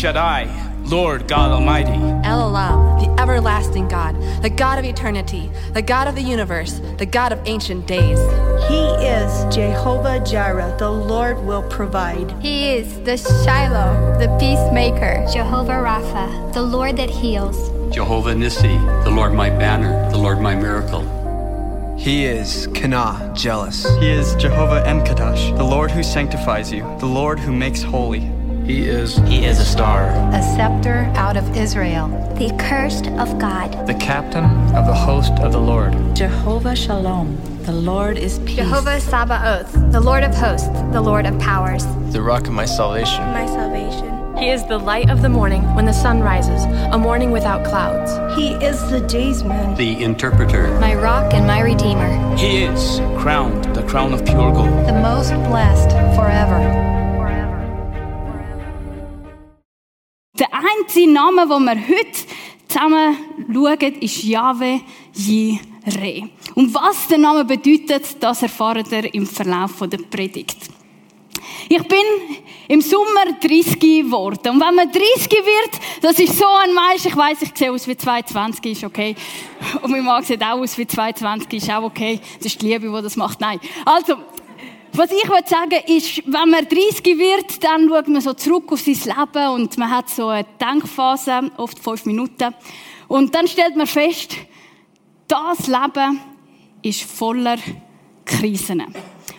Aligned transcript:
Shaddai, 0.00 0.48
Lord 0.86 1.28
God 1.28 1.50
Almighty. 1.50 1.92
El 2.26 2.50
Olam, 2.50 3.04
the 3.04 3.20
everlasting 3.20 3.86
God, 3.86 4.16
the 4.42 4.48
God 4.48 4.78
of 4.78 4.86
eternity, 4.86 5.50
the 5.74 5.82
God 5.82 6.08
of 6.08 6.14
the 6.14 6.22
universe, 6.22 6.80
the 6.96 7.04
God 7.04 7.32
of 7.32 7.40
ancient 7.44 7.86
days. 7.86 8.18
He 8.66 8.80
is 9.04 9.54
Jehovah 9.54 10.24
Jireh, 10.24 10.74
the 10.78 10.90
Lord 10.90 11.44
will 11.44 11.62
provide. 11.68 12.30
He 12.40 12.70
is 12.70 12.98
the 13.00 13.18
Shiloh, 13.18 14.18
the 14.18 14.34
peacemaker. 14.38 15.26
Jehovah 15.30 15.72
Rapha, 15.72 16.54
the 16.54 16.62
Lord 16.62 16.96
that 16.96 17.10
heals. 17.10 17.68
Jehovah 17.94 18.32
Nissi, 18.32 19.04
the 19.04 19.10
Lord 19.10 19.34
my 19.34 19.50
banner, 19.50 20.08
the 20.10 20.16
Lord 20.16 20.40
my 20.40 20.54
miracle. 20.54 21.04
He 21.98 22.24
is 22.24 22.68
Kana, 22.68 23.34
jealous. 23.36 23.84
He 23.98 24.08
is 24.08 24.34
Jehovah 24.36 24.82
Emkadash, 24.86 25.54
the 25.58 25.64
Lord 25.64 25.90
who 25.90 26.02
sanctifies 26.02 26.72
you, 26.72 26.84
the 27.00 27.04
Lord 27.04 27.38
who 27.38 27.52
makes 27.52 27.82
holy. 27.82 28.39
He 28.70 28.88
is 28.88 29.16
He 29.26 29.44
is 29.46 29.58
a 29.58 29.64
star. 29.64 30.10
A 30.32 30.40
scepter 30.54 31.10
out 31.16 31.36
of 31.36 31.56
Israel. 31.56 32.06
The 32.38 32.54
accursed 32.54 33.08
of 33.08 33.36
God. 33.36 33.84
the 33.88 33.94
captain 33.94 34.44
of 34.76 34.86
the 34.86 34.94
host 34.94 35.32
of 35.40 35.50
the 35.50 35.58
Lord. 35.58 35.92
Jehovah 36.14 36.76
Shalom, 36.76 37.36
the 37.64 37.72
Lord 37.72 38.16
is 38.16 38.38
peace. 38.40 38.58
Jehovah 38.58 39.00
Sabaoth, 39.00 39.72
the 39.90 40.00
Lord 40.00 40.22
of 40.22 40.32
hosts, 40.32 40.68
the 40.92 41.00
Lord 41.00 41.26
of 41.26 41.36
powers. 41.40 41.84
The 42.12 42.22
rock 42.22 42.46
of 42.46 42.52
my 42.52 42.64
salvation. 42.64 43.24
My 43.32 43.46
salvation. 43.46 44.36
He 44.36 44.50
is 44.50 44.64
the 44.64 44.78
light 44.78 45.10
of 45.10 45.20
the 45.20 45.28
morning 45.28 45.62
when 45.74 45.84
the 45.84 45.92
sun 45.92 46.20
rises, 46.20 46.62
a 46.94 46.96
morning 46.96 47.32
without 47.32 47.64
clouds. 47.64 48.12
He 48.38 48.52
is 48.64 48.78
the 48.88 49.00
day's 49.00 49.42
daysman. 49.42 49.74
The 49.74 50.00
interpreter. 50.04 50.78
My 50.78 50.94
rock 50.94 51.34
and 51.34 51.44
my 51.44 51.60
redeemer. 51.60 52.36
He 52.36 52.62
is 52.62 53.00
crowned, 53.20 53.64
the 53.74 53.82
crown 53.82 54.14
of 54.14 54.24
pure 54.24 54.52
gold. 54.52 54.86
The 54.86 55.00
most 55.02 55.30
blessed 55.50 55.90
forever. 56.16 56.89
Einzige 61.00 61.12
Name, 61.12 61.46
den 61.46 61.64
wir 61.64 61.88
heute 61.88 62.18
zusammen 62.68 63.16
schauen, 63.52 63.94
ist 64.00 64.22
Yahweh 64.22 64.80
Jireh. 65.14 66.24
Und 66.54 66.74
was 66.74 67.08
der 67.08 67.18
Name 67.18 67.44
bedeutet, 67.44 68.22
das 68.22 68.42
erfahrt 68.42 68.92
ihr 68.92 69.14
im 69.14 69.26
Verlauf 69.26 69.72
der 69.80 69.98
Predigt. 69.98 70.56
Ich 71.68 71.82
bin 71.82 71.98
im 72.68 72.80
Sommer 72.80 73.32
30 73.40 73.78
geworden. 73.78 74.50
Und 74.50 74.60
wenn 74.60 74.74
man 74.74 74.90
30 74.90 75.30
wird, 75.30 75.80
das 76.00 76.18
ist 76.18 76.36
so 76.36 76.46
ein 76.46 76.74
Mensch, 76.74 77.04
ich 77.04 77.16
weiß, 77.16 77.42
ich 77.42 77.50
sehe 77.54 77.72
aus 77.72 77.86
wie 77.86 77.96
22, 77.96 78.72
ist 78.72 78.84
okay. 78.84 79.14
Und 79.82 79.90
mein 79.90 80.04
Mann 80.04 80.22
sieht 80.22 80.42
auch 80.42 80.58
aus 80.58 80.76
wie 80.76 80.86
22, 80.86 81.62
ist 81.62 81.70
auch 81.70 81.84
okay. 81.84 82.20
Das 82.38 82.46
ist 82.46 82.60
die 82.60 82.66
Liebe, 82.66 82.88
die 82.88 83.02
das 83.02 83.16
macht. 83.16 83.40
Nein. 83.40 83.60
Also, 83.84 84.16
was 84.92 85.10
ich 85.12 85.28
will 85.28 85.46
sagen 85.46 85.80
ist, 85.86 86.22
wenn 86.26 86.50
man 86.50 86.66
30 86.66 87.04
wird, 87.18 87.62
dann 87.62 87.88
schaut 87.88 88.08
man 88.08 88.20
so 88.20 88.32
zurück 88.34 88.72
auf 88.72 88.80
sein 88.80 88.94
Leben 88.94 89.48
und 89.54 89.78
man 89.78 89.90
hat 89.90 90.08
so 90.08 90.28
eine 90.28 90.46
Denkphase, 90.60 91.50
oft 91.56 91.78
fünf 91.78 92.06
Minuten. 92.06 92.54
Und 93.08 93.34
dann 93.34 93.46
stellt 93.46 93.76
man 93.76 93.86
fest, 93.86 94.36
das 95.28 95.66
Leben 95.68 96.20
ist 96.82 97.02
voller 97.02 97.56
Krisen. 98.24 98.84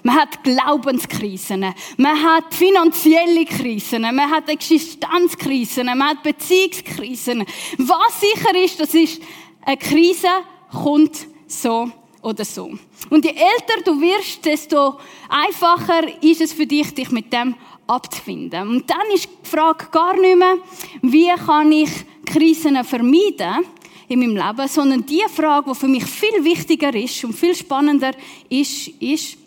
Man 0.04 0.16
hat 0.16 0.44
Glaubenskrisen, 0.44 1.66
man 1.98 2.24
hat 2.24 2.54
finanzielle 2.54 3.46
Krisen, 3.46 4.02
man 4.02 4.32
hat 4.32 4.50
Existenzkrisen, 4.50 5.86
man 5.86 6.04
hat 6.04 6.24
Beziehungskrisen. 6.24 7.46
Was 7.78 8.20
sicher 8.20 8.56
ist, 8.56 8.80
das 8.80 8.94
ist, 8.94 9.22
eine 9.64 9.78
Krise 9.78 10.28
kommt 10.72 11.28
so 11.46 11.92
oder 12.22 12.46
so. 12.46 12.72
Und 13.10 13.26
je 13.26 13.32
älter 13.32 13.82
du 13.84 14.00
wirst, 14.00 14.46
desto 14.46 15.00
einfacher 15.30 16.22
ist 16.22 16.42
es 16.42 16.54
für 16.54 16.66
dich, 16.66 16.94
dich 16.94 17.12
mit 17.12 17.32
dem 17.34 17.56
abzufinden. 17.88 18.68
Und 18.68 18.90
dann 18.90 19.12
ist 19.14 19.28
die 19.44 19.50
Frage 19.50 19.88
gar 19.92 20.16
nicht 20.20 20.38
mehr, 20.38 20.58
wie 21.02 21.30
kann 21.46 21.72
ich 21.72 21.90
Krisen 22.26 22.84
vermeiden 22.84 23.66
in 24.08 24.20
meinem 24.20 24.36
Leben, 24.36 24.68
sondern 24.68 25.06
die 25.06 25.24
Frage, 25.34 25.72
die 25.72 25.76
für 25.76 25.88
mich 25.88 26.06
viel 26.06 26.44
wichtiger 26.44 26.94
ist 26.94 27.24
und 27.24 27.34
viel 27.34 27.56
spannender 27.56 28.12
ist, 28.50 28.88
ist, 29.00 29.38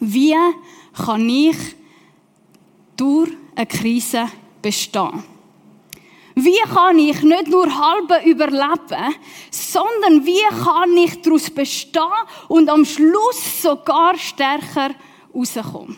wie 0.00 0.34
kann 0.94 1.28
ich 1.28 1.56
durch 2.96 3.30
eine 3.54 3.66
Krise 3.66 4.26
bestehen? 4.62 5.35
Wie 6.38 6.60
kann 6.68 6.98
ich 6.98 7.22
nicht 7.22 7.48
nur 7.48 7.66
halb 7.66 8.26
überleben, 8.26 9.14
sondern 9.50 10.26
wie 10.26 10.44
kann 10.62 10.94
ich 10.94 11.22
daraus 11.22 11.48
bestehen 11.48 12.02
und 12.48 12.68
am 12.68 12.84
Schluss 12.84 13.62
sogar 13.62 14.18
stärker 14.18 14.90
rauskommen? 15.34 15.96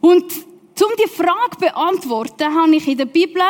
Und 0.00 0.32
um 0.82 0.92
die 1.04 1.10
Frage 1.10 1.50
zu 1.54 1.58
beantworten, 1.58 2.54
habe 2.54 2.76
ich 2.76 2.86
in 2.86 2.96
der 2.96 3.06
Bibel 3.06 3.42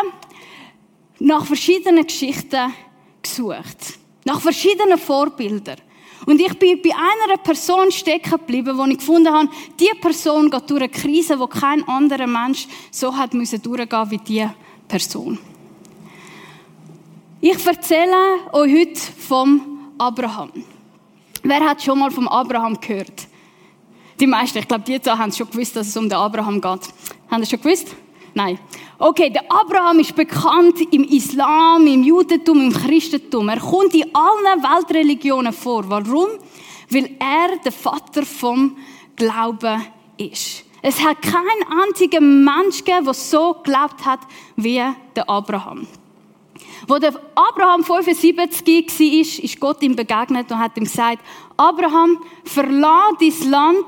nach 1.19 1.44
verschiedenen 1.44 2.06
Geschichten 2.06 2.72
gesucht. 3.22 3.99
Nach 4.25 4.41
verschiedenen 4.41 4.99
Vorbildern. 4.99 5.76
Und 6.26 6.41
ich 6.41 6.58
bin 6.58 6.81
bei 6.82 6.91
einer 6.91 7.36
Person 7.38 7.91
stecken 7.91 8.31
geblieben, 8.31 8.76
wo 8.76 8.84
ich 8.84 8.98
gefunden 8.98 9.32
habe, 9.32 9.48
die 9.78 9.91
Person 10.00 10.50
geht 10.50 10.69
durch 10.69 10.82
eine 10.82 10.91
Krise, 10.91 11.38
wo 11.38 11.47
kein 11.47 11.86
anderer 11.88 12.26
Mensch 12.26 12.69
so 12.91 13.16
hat 13.16 13.32
müssen 13.34 13.62
durchgehen 13.62 14.10
wie 14.10 14.19
diese 14.19 14.54
Person. 14.86 15.38
Ich 17.41 17.66
erzähle 17.66 18.16
euch 18.53 18.72
heute 18.72 19.00
vom 19.00 19.92
Abraham. 19.97 20.53
Wer 21.42 21.60
hat 21.60 21.82
schon 21.82 21.98
mal 21.98 22.10
vom 22.10 22.28
Abraham 22.28 22.78
gehört? 22.78 23.26
Die 24.19 24.26
meisten, 24.26 24.58
ich 24.58 24.69
glaube, 24.69 24.84
die 24.84 25.00
zwei 25.00 25.16
haben 25.16 25.32
schon 25.32 25.48
gewusst, 25.48 25.75
dass 25.75 25.88
es 25.88 25.97
um 25.97 26.06
den 26.06 26.19
Abraham 26.19 26.60
geht. 26.60 26.81
Haben 27.31 27.44
Sie 27.44 27.50
schon 27.50 27.62
gewusst? 27.62 27.97
Nein. 28.35 28.59
Okay, 28.99 29.31
der 29.31 29.51
Abraham 29.51 29.99
ist 30.01 30.15
bekannt 30.15 30.81
im 30.93 31.05
Islam, 31.05 31.87
im 31.87 32.03
Judentum, 32.03 32.61
im 32.61 32.73
Christentum. 32.73 33.49
Er 33.49 33.59
kommt 33.59 33.95
in 33.95 34.15
allen 34.15 34.63
Weltreligionen 34.63 35.53
vor. 35.53 35.89
Warum? 35.89 36.29
Weil 36.91 37.17
er 37.19 37.57
der 37.65 37.73
Vater 37.73 38.25
vom 38.25 38.77
Glauben 39.17 39.85
ist. 40.17 40.65
Es 40.83 41.03
hat 41.03 41.21
keinen 41.21 41.83
einzigen 41.83 42.45
Mensch 42.45 42.85
gegeben, 42.85 43.05
der 43.05 43.15
so 43.15 43.55
geglaubt 43.55 44.05
hat 44.05 44.21
wie 44.57 44.83
der 45.15 45.29
Abraham. 45.29 45.87
Wo 46.87 46.99
der 46.99 47.12
Abraham 47.35 47.85
75 47.85 48.89
war, 48.99 49.45
ist 49.45 49.61
Gott 49.61 49.83
ihm 49.83 49.95
begegnet 49.95 50.51
und 50.51 50.59
hat 50.59 50.77
ihm 50.77 50.85
gesagt, 50.85 51.23
Abraham, 51.57 52.19
verlass 52.45 53.15
dein 53.21 53.51
Land 53.51 53.87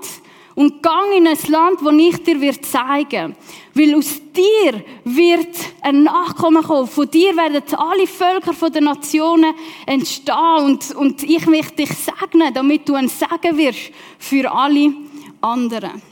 und 0.55 0.83
gang 0.83 1.13
in 1.17 1.27
ein 1.27 1.39
Land, 1.49 1.81
das 1.83 1.95
ich 1.95 2.23
dir 2.23 2.63
zeigen 2.63 3.35
Weil 3.75 3.95
aus 3.95 4.21
dir 4.33 4.85
wird 5.05 5.57
ein 5.81 6.03
Nachkommen 6.03 6.63
kommen. 6.63 6.87
Von 6.87 7.11
dir 7.11 7.35
werden 7.37 7.63
alle 7.77 8.07
Völker 8.07 8.71
der 8.71 8.83
Nationen 8.83 9.55
entstehen. 9.87 10.65
Und, 10.65 10.95
und 10.95 11.23
ich 11.23 11.47
möchte 11.47 11.77
dich 11.77 11.91
segnen, 11.91 12.53
damit 12.53 12.89
du 12.89 12.95
ein 12.95 13.09
Segen 13.09 13.57
wirst 13.57 13.93
für 14.19 14.51
alle 14.53 14.93
anderen. 15.41 16.03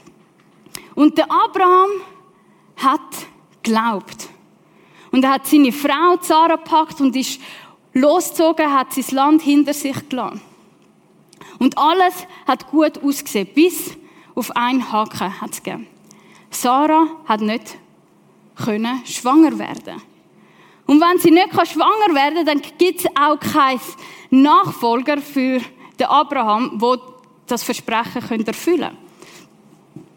Und 0.95 1.17
der 1.17 1.31
Abraham 1.31 1.89
hat 2.77 2.99
geglaubt. 3.61 4.29
Und 5.11 5.23
er 5.23 5.31
hat 5.31 5.47
seine 5.47 5.71
Frau 5.71 6.17
Zara 6.17 6.55
gepackt 6.55 6.99
und 7.01 7.15
ist 7.15 7.39
losgezogen, 7.93 8.73
hat 8.73 8.93
sein 8.93 9.15
Land 9.15 9.41
hinter 9.41 9.73
sich 9.73 10.09
gelassen. 10.09 10.41
Und 11.59 11.77
alles 11.77 12.13
hat 12.47 12.71
gut 12.71 13.03
ausgesehen, 13.03 13.47
bis 13.53 13.97
auf 14.35 14.55
einen 14.55 14.91
Haken 14.91 15.41
hat 15.41 15.63
gegeben. 15.63 15.87
Sarah 16.49 17.07
hat 17.25 17.41
nicht 17.41 17.77
können 18.55 19.05
schwanger 19.05 19.57
werden. 19.57 20.01
Und 20.85 20.99
wenn 20.99 21.17
sie 21.19 21.31
nicht 21.31 21.51
schwanger 21.51 22.13
werden 22.13 22.45
kann, 22.45 22.45
dann 22.45 22.61
gibt 22.77 22.99
es 22.99 23.05
auch 23.15 23.39
keinen 23.39 23.79
Nachfolger 24.29 25.17
für 25.17 25.61
den 25.99 26.07
Abraham, 26.07 26.73
wo 26.75 26.97
das 27.47 27.63
Versprechen 27.63 28.45
erfüllen 28.45 28.79
könnte. 28.79 29.00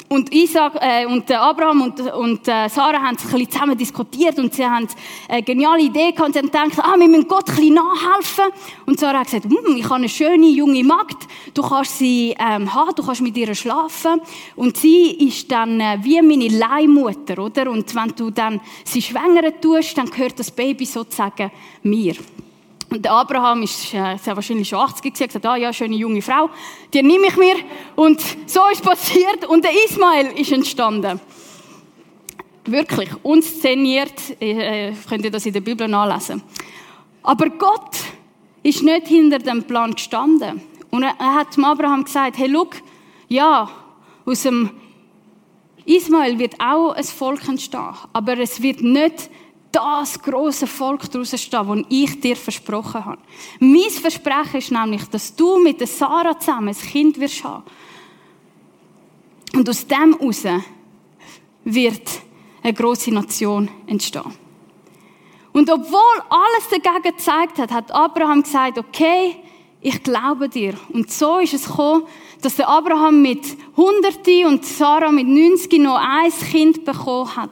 Und 0.08 0.32
Isaac, 0.32 0.74
äh, 0.80 1.06
und 1.06 1.30
Abraham 1.32 1.82
und, 1.82 2.00
und 2.00 2.46
äh, 2.46 2.68
Sarah 2.68 3.00
haben 3.00 3.16
sich 3.16 3.26
ein 3.26 3.38
bisschen 3.38 3.50
zusammen 3.50 3.78
diskutiert 3.78 4.38
und 4.38 4.54
sie 4.54 4.64
haben 4.64 4.86
eine 5.28 5.42
geniale 5.42 5.82
Idee 5.82 6.12
gehabt. 6.12 6.34
Sie 6.34 6.38
haben 6.38 6.46
gedacht, 6.46 6.72
ah, 6.78 6.94
wir 6.98 7.08
müssen 7.08 7.26
Gott 7.26 7.48
ein 7.48 7.56
bisschen 7.56 7.74
nachhelfen. 7.74 8.44
Und 8.86 9.00
Sarah 9.00 9.20
hat 9.20 9.26
gesagt, 9.26 9.46
hm, 9.46 9.76
ich 9.76 9.84
habe 9.84 9.94
eine 9.94 10.08
schöne 10.08 10.46
junge 10.48 10.84
Magd, 10.84 11.26
du 11.54 11.62
kannst 11.62 11.98
sie 11.98 12.34
ähm, 12.38 12.72
haben, 12.72 12.94
du 12.94 13.04
kannst 13.04 13.22
mit 13.22 13.36
ihr 13.36 13.54
schlafen. 13.54 14.20
Und 14.56 14.76
sie 14.76 15.10
ist 15.26 15.50
dann 15.50 15.80
äh, 15.80 15.98
wie 16.02 16.20
meine 16.20 16.48
Leihmutter, 16.48 17.42
oder? 17.42 17.70
Und 17.70 17.92
wenn 17.94 18.14
du 18.14 18.30
dann 18.30 18.60
sie 18.84 19.00
schwängern 19.00 19.54
tust, 19.60 19.96
dann 19.96 20.10
gehört 20.10 20.38
das 20.38 20.50
Baby 20.50 20.84
sozusagen 20.84 21.50
mir. 21.82 22.14
Und 22.90 23.06
Abraham 23.06 23.62
ist, 23.62 23.92
äh, 23.94 24.14
ist 24.14 24.26
wahrscheinlich 24.26 24.68
schon 24.68 24.78
80 24.78 25.02
gewesen, 25.02 25.26
gesagt, 25.26 25.46
ah 25.46 25.56
ja, 25.56 25.72
schöne 25.72 25.96
junge 25.96 26.22
Frau, 26.22 26.50
die 26.92 27.02
nehme 27.02 27.26
ich 27.26 27.36
mir. 27.36 27.56
Und 27.96 28.22
so 28.46 28.60
ist 28.70 28.82
passiert 28.82 29.44
und 29.46 29.64
der 29.64 29.72
Ismael 29.84 30.26
ist 30.38 30.52
entstanden. 30.52 31.20
Wirklich, 32.66 33.10
unszeniert, 33.22 34.40
äh, 34.40 34.92
könnt 35.08 35.24
ihr 35.24 35.30
das 35.30 35.44
in 35.46 35.52
der 35.52 35.60
Bibel 35.60 35.86
nachlesen. 35.86 36.42
Aber 37.22 37.50
Gott 37.50 37.96
ist 38.62 38.82
nicht 38.82 39.08
hinter 39.08 39.38
dem 39.38 39.64
Plan 39.64 39.92
gestanden. 39.92 40.62
Und 40.90 41.02
er, 41.02 41.18
hat 41.18 41.52
zum 41.52 41.64
Abraham 41.64 42.04
gesagt, 42.04 42.38
hey, 42.38 42.48
look, 42.48 42.76
ja, 43.28 43.68
aus 44.24 44.42
dem 44.42 44.70
Ismael 45.84 46.38
wird 46.38 46.54
auch 46.60 46.92
ein 46.92 47.04
Volk 47.04 47.46
entstehen, 47.48 47.94
aber 48.12 48.38
es 48.38 48.62
wird 48.62 48.80
nicht 48.82 49.28
das 49.74 50.20
große 50.20 50.66
Volk 50.66 51.10
daraus 51.10 51.32
entstehen, 51.32 51.66
das 51.66 51.86
ich 51.88 52.20
dir 52.20 52.36
versprochen 52.36 53.04
habe. 53.04 53.22
Mein 53.60 53.90
Versprechen 53.90 54.58
ist 54.58 54.70
nämlich, 54.70 55.04
dass 55.06 55.34
du 55.34 55.58
mit 55.58 55.80
der 55.80 55.86
Sarah 55.86 56.38
zusammen 56.38 56.68
ein 56.68 56.76
Kind 56.76 57.18
wirst 57.18 57.42
haben. 57.42 57.64
Und 59.54 59.68
aus 59.68 59.86
dem 59.86 60.18
heraus 60.18 60.44
wird 61.64 62.10
eine 62.62 62.72
große 62.72 63.10
Nation 63.10 63.68
entstehen. 63.86 64.32
Und 65.52 65.70
obwohl 65.70 66.22
alles 66.28 66.68
dagegen 66.70 67.16
gezeigt 67.16 67.58
hat, 67.58 67.70
hat 67.70 67.92
Abraham 67.92 68.42
gesagt, 68.42 68.78
okay, 68.78 69.36
ich 69.80 70.02
glaube 70.02 70.48
dir. 70.48 70.74
Und 70.92 71.12
so 71.12 71.38
ist 71.38 71.54
es 71.54 71.66
gekommen, 71.66 72.04
dass 72.40 72.56
der 72.56 72.68
Abraham 72.68 73.22
mit 73.22 73.56
Hunderte 73.76 74.46
und 74.46 74.64
Sarah 74.64 75.12
mit 75.12 75.28
90 75.28 75.80
noch 75.80 75.96
ein 75.96 76.32
Kind 76.32 76.84
bekommen 76.84 77.36
hat. 77.36 77.50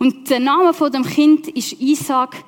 Und 0.00 0.28
der 0.28 0.40
Name 0.40 0.74
von 0.74 0.90
dem 0.90 1.04
Kind 1.04 1.46
ist 1.46 1.80
Isaac 1.80 2.42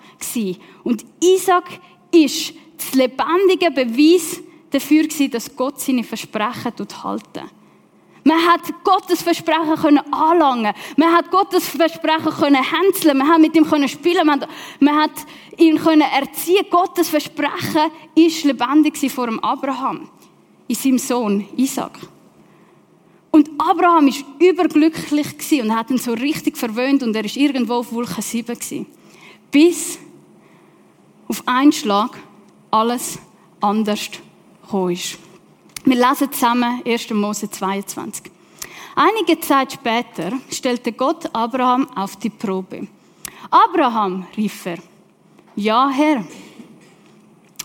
Und 0.82 1.04
Isaac 1.22 1.68
ist 2.10 2.54
das 2.76 2.94
lebendige 2.94 3.70
Beweis 3.70 4.42
dafür 4.70 5.06
dass 5.30 5.54
Gott 5.54 5.80
seine 5.80 6.02
Versprechen 6.02 6.72
halten 7.04 7.50
man 8.24 8.38
hat 8.46 8.84
Gottes 8.84 9.22
Versprechen 9.22 9.76
können 9.76 10.12
anlangen. 10.12 10.72
Man 10.96 11.12
hat 11.12 11.30
Gottes 11.30 11.68
Versprechen 11.68 12.30
können 12.30 12.62
hänseln. 12.62 13.18
Man 13.18 13.28
hat 13.28 13.40
mit 13.40 13.56
ihm 13.56 13.68
können 13.68 13.88
spielen. 13.88 14.26
Man 14.26 14.40
hat, 14.40 14.48
man 14.80 14.96
hat 14.96 15.10
ihn 15.56 15.78
können 15.78 16.02
erziehen. 16.02 16.64
Gottes 16.70 17.08
Versprechen 17.08 17.90
ist 18.14 18.44
lebendig 18.44 19.12
vor 19.12 19.26
dem 19.26 19.40
Abraham. 19.40 20.08
In 20.68 20.74
seinem 20.76 20.98
Sohn 20.98 21.48
Isaac. 21.56 21.98
Und 23.32 23.50
Abraham 23.58 24.08
ist 24.08 24.24
überglücklich 24.38 25.62
und 25.62 25.74
hat 25.74 25.90
ihn 25.90 25.96
so 25.96 26.12
richtig 26.12 26.56
verwöhnt 26.58 27.02
und 27.02 27.16
er 27.16 27.24
ist 27.24 27.36
irgendwo 27.36 27.76
auf 27.76 27.92
Wolke 27.92 28.20
7 28.20 28.54
gewesen. 28.54 28.86
Bis 29.50 29.98
auf 31.28 31.42
einen 31.46 31.72
Schlag 31.72 32.18
alles 32.70 33.18
anders 33.60 34.10
gekommen 34.62 34.92
ist. 34.92 35.18
Wir 35.84 35.96
lesen 35.96 36.30
zusammen 36.30 36.82
1. 36.86 37.10
Mose 37.10 37.50
22. 37.50 38.30
Einige 38.94 39.40
Zeit 39.40 39.72
später 39.72 40.32
stellte 40.50 40.92
Gott 40.92 41.34
Abraham 41.34 41.88
auf 41.96 42.16
die 42.16 42.28
Probe. 42.28 42.86
Abraham, 43.50 44.26
rief 44.36 44.66
er. 44.66 44.78
Ja, 45.56 45.88
Herr. 45.88 46.24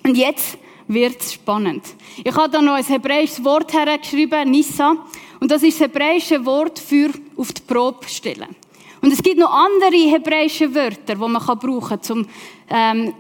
Und 0.04 0.16
jetzt 0.16 0.58
wird 0.88 1.22
es 1.22 1.34
spannend. 1.34 1.84
Ich 2.24 2.34
habe 2.34 2.50
da 2.50 2.62
noch 2.62 2.76
ein 2.76 2.86
hebräisches 2.86 3.44
Wort 3.44 3.74
hergeschrieben, 3.74 4.50
Nissa. 4.50 4.96
Und 5.40 5.52
das 5.52 5.64
ist 5.64 5.80
das 5.80 5.88
hebräische 5.88 6.46
Wort 6.46 6.80
für 6.80 7.10
auf 7.36 7.54
die 7.54 7.62
Probe 7.62 8.08
stellen. 8.08 8.56
Und 9.02 9.14
es 9.14 9.22
gibt 9.22 9.38
noch 9.38 9.54
andere 9.54 9.96
hebräische 9.96 10.74
Wörter, 10.74 11.16
die 11.16 11.16
man 11.16 11.42
brauchen 11.42 12.02
kann, 12.02 12.18
um 12.18 12.28
ähm, 12.70 13.14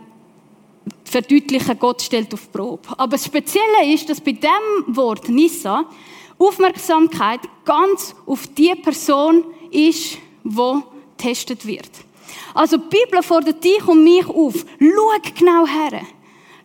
verdeutlichen, 1.03 1.77
Gott 1.79 2.01
stellt 2.01 2.33
auf 2.33 2.51
Probe. 2.51 2.89
Aber 2.97 3.11
das 3.11 3.25
Spezielle 3.25 3.93
ist, 3.93 4.09
dass 4.09 4.19
bei 4.19 4.31
dem 4.31 4.95
Wort 4.95 5.29
Nissa 5.29 5.85
Aufmerksamkeit 6.39 7.41
ganz 7.65 8.15
auf 8.25 8.47
die 8.47 8.73
Person 8.75 9.43
ist, 9.71 10.17
wo 10.43 10.83
getestet 11.17 11.65
wird. 11.65 11.89
Also 12.53 12.77
die 12.77 12.97
Bibel 12.97 13.23
fordert 13.23 13.63
dich 13.63 13.85
und 13.87 14.03
mich 14.03 14.27
auf. 14.27 14.65
Schau 14.79 15.31
genau 15.35 15.65
her. 15.65 16.01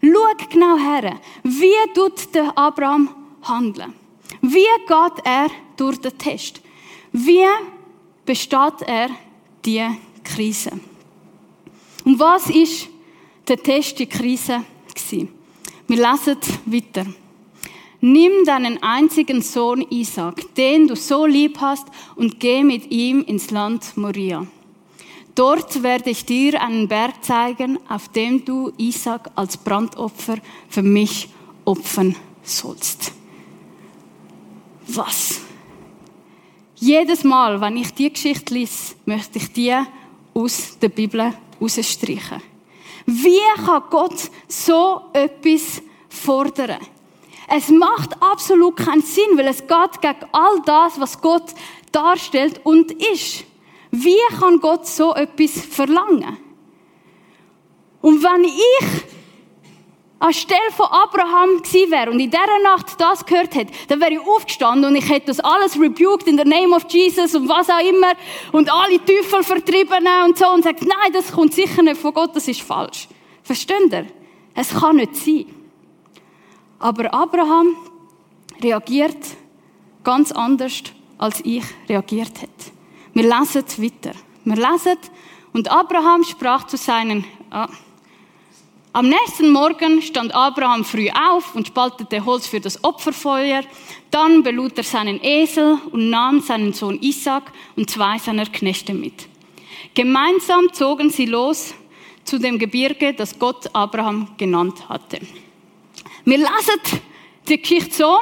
Schau 0.01 0.47
genau 0.51 0.77
her. 0.77 1.21
Wie 1.43 1.93
tut 1.95 2.35
der 2.35 2.57
Abraham 2.57 3.09
handeln? 3.43 3.95
Wie 4.43 4.67
geht 4.87 5.25
er 5.25 5.49
durch 5.77 5.99
den 5.99 6.19
Test? 6.19 6.61
Wie 7.13 7.47
besteht 8.27 8.83
er 8.87 9.09
die 9.65 9.87
Krise? 10.23 10.73
Und 12.05 12.19
was 12.19 12.51
ist 12.51 12.89
der 13.49 13.57
Test, 13.57 13.99
die 13.99 14.07
Krise 14.07 14.65
gewesen. 14.95 15.29
Wir 15.87 15.97
lesen 15.97 16.37
weiter. 16.67 17.07
Nimm 18.01 18.45
deinen 18.45 18.83
einzigen 18.83 19.43
Sohn 19.43 19.83
Isaac, 19.91 20.55
den 20.57 20.89
du 20.89 20.97
so 20.97 21.27
lieb 21.27 21.59
hast, 21.61 21.87
und 22.17 22.41
geh 22.41 22.65
mit 22.65 22.91
ihm 22.91 23.23
ins 23.23 23.51
Land 23.51 23.97
Moria. 23.97 24.47
Dort 25.35 25.83
werde 25.83 26.11
ich 26.11 26.25
dir 26.25 26.61
einen 26.61 26.89
Berg 26.89 27.25
zeigen, 27.25 27.79
auf 27.89 28.09
dem 28.09 28.45
du 28.45 28.73
Isaac 28.77 29.31
als 29.35 29.57
Brandopfer 29.57 30.39
für 30.69 30.83
mich 30.83 31.29
opfern 31.65 32.17
sollst. 32.43 33.13
Was? 34.95 35.41
Jedes 36.75 37.25
Mal, 37.25 37.61
wenn 37.61 37.77
ich 37.77 37.95
die 37.95 38.13
Geschichte 38.13 38.53
lese, 38.53 38.95
möchte 39.07 39.39
ich 39.39 39.53
die 39.53 39.75
aus 40.35 40.79
der 40.79 40.91
Bibel 40.91 41.33
rausstreichen. 41.61 42.43
Wie 43.07 43.41
kann 43.65 43.85
Gott 43.89 44.31
so 44.49 45.03
etwas 45.13 45.81
fordern? 46.09 46.81
Es 47.49 47.69
macht 47.69 48.21
absolut 48.23 48.77
keinen 48.77 49.03
Sinn, 49.03 49.37
weil 49.37 49.49
es 49.49 49.61
geht 49.67 50.01
gegen 50.01 50.27
all 50.33 50.61
das, 50.67 51.01
was 51.01 51.21
Gott 51.21 51.55
darstellt 51.91 52.61
und 52.65 52.93
ist. 52.93 53.45
Wie 53.91 54.21
kann 54.39 54.61
Gott 54.61 54.87
so 54.87 55.15
etwas 55.15 55.53
verlangen? 55.53 56.37
Und 58.01 58.23
wenn 58.23 58.45
ich 58.45 59.05
anstelle 60.23 60.71
von 60.77 60.87
Abraham 60.87 61.63
gewesen 61.63 61.91
wäre 61.91 62.11
und 62.11 62.21
in 62.21 62.31
dieser 62.31 62.63
Nacht 62.63 63.01
das 63.01 63.27
gehört 63.27 63.55
hätte, 63.55 63.73
dann 63.89 64.01
wäre 64.01 64.13
ich 64.13 64.21
aufgestanden 64.21 64.91
und 64.91 64.97
ich 64.97 65.09
hätte 65.09 65.27
das 65.27 65.41
alles 65.41 65.79
rebuked 65.79 66.27
in 66.27 66.39
the 66.39 66.45
name 66.45 66.75
of 66.75 66.85
Jesus 66.89 67.35
und 67.35 67.49
was 67.49 67.69
auch 67.69 67.81
immer 67.81 68.13
und 68.53 68.73
alle 68.73 69.05
Teufel 69.05 69.43
vertrieben 69.43 70.07
und 70.25 70.39
so 70.39 70.49
und 70.49 70.65
sagt, 70.65 70.83
nein, 70.83 71.13
das 71.13 71.33
kommt 71.33 71.55
sicher 71.55 71.83
nicht 71.83 72.01
von 72.01 72.15
Gott, 72.15 72.37
das 72.37 72.47
ist 72.47 72.63
falsch. 72.63 73.09
Versteht 73.43 73.93
ihr? 73.93 74.07
Es 74.55 74.73
kann 74.73 74.97
nicht 74.97 75.17
sein. 75.17 75.47
Aber 76.79 77.13
Abraham 77.13 77.77
reagiert 78.63 79.19
ganz 80.05 80.31
anders, 80.31 80.83
als 81.19 81.41
ich 81.45 81.65
reagiert 81.89 82.43
hätte. 82.43 82.73
Wir 83.15 83.25
lesen 83.25 83.65
weiter. 83.79 84.17
Wir 84.45 84.57
lesen, 84.57 84.99
und 85.53 85.71
Abraham 85.71 86.25
sprach 86.25 86.67
zu 86.67 86.77
seinen, 86.77 87.25
ah, 87.51 87.69
am 88.95 89.09
nächsten 89.09 89.51
Morgen 89.51 90.03
stand 90.03 90.35
Abraham 90.35 90.85
früh 90.85 91.09
auf 91.11 91.55
und 91.55 91.67
spaltete 91.67 92.25
Holz 92.27 92.47
für 92.47 92.61
das 92.61 92.85
Opferfeuer. 92.85 93.63
Dann 94.11 94.43
belud 94.43 94.77
er 94.77 94.85
seinen 94.85 95.19
Esel 95.23 95.79
und 95.91 96.11
nahm 96.11 96.41
seinen 96.41 96.75
Sohn 96.75 96.99
Isaac 97.01 97.53
und 97.75 97.89
zwei 97.89 98.19
seiner 98.19 98.45
Knechte 98.45 98.93
mit. 98.93 99.29
Gemeinsam 99.95 100.73
zogen 100.73 101.09
sie 101.09 101.25
los 101.25 101.75
zu 102.25 102.39
dem 102.39 102.59
Gebirge, 102.59 103.15
das 103.15 103.39
Gott 103.39 103.75
Abraham 103.75 104.29
genannt 104.37 104.89
hatte. 104.89 105.21
Wir 106.25 106.39
lesen 106.39 107.01
die 107.49 107.61
Geschichte 107.61 107.95
so, 107.95 108.19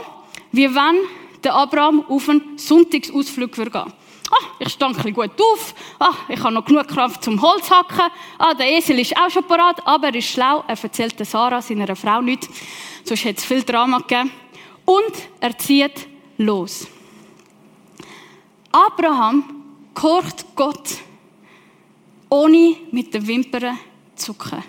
wie 0.52 0.72
wenn 0.72 0.96
der 1.42 1.54
Abraham 1.54 2.04
auf 2.08 2.28
einen 2.28 2.56
Sonntagsausflug 2.56 3.52
gehen. 3.52 3.92
Ah, 4.30 4.44
ich 4.60 4.68
stand 4.68 5.04
ein 5.04 5.12
gut 5.12 5.32
auf. 5.40 5.74
Ah, 5.98 6.14
ich 6.28 6.38
habe 6.40 6.54
noch 6.54 6.64
genug 6.64 6.86
Kraft 6.86 7.24
zum 7.24 7.40
Holz 7.42 7.70
hacken. 7.70 8.10
Ah, 8.38 8.54
der 8.54 8.70
Esel 8.70 8.98
ist 9.00 9.16
auch 9.16 9.28
schon 9.28 9.44
parat, 9.44 9.84
aber 9.86 10.08
er 10.08 10.14
ist 10.14 10.28
schlau. 10.28 10.64
Er 10.68 10.82
erzählt 10.82 11.26
Sarah, 11.26 11.60
seiner 11.60 11.96
Frau, 11.96 12.20
nichts. 12.20 12.48
Sonst 13.04 13.24
hätte 13.24 13.38
es 13.38 13.44
viel 13.44 13.62
Drama 13.64 13.98
gegeben. 13.98 14.30
Und 14.84 15.12
er 15.40 15.58
zieht 15.58 16.06
los. 16.38 16.86
Abraham 18.70 19.44
kocht 19.94 20.46
Gott, 20.54 20.98
ohne 22.28 22.76
mit 22.92 23.12
den 23.12 23.26
Wimpern 23.26 23.78
zu 24.14 24.32
zucken. 24.32 24.62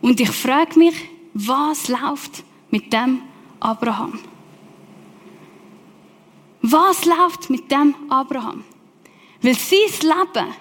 Und 0.00 0.20
ich 0.20 0.30
frage 0.30 0.78
mich, 0.78 0.94
was 1.34 1.88
läuft 1.88 2.44
mit 2.70 2.92
dem 2.92 3.22
Abraham? 3.60 4.18
Was 6.66 7.04
läuft 7.04 7.50
mit 7.50 7.70
dem 7.70 7.94
Abraham? 8.08 8.64
Weil 9.42 9.54
sein 9.54 9.78
Leben 10.00 10.54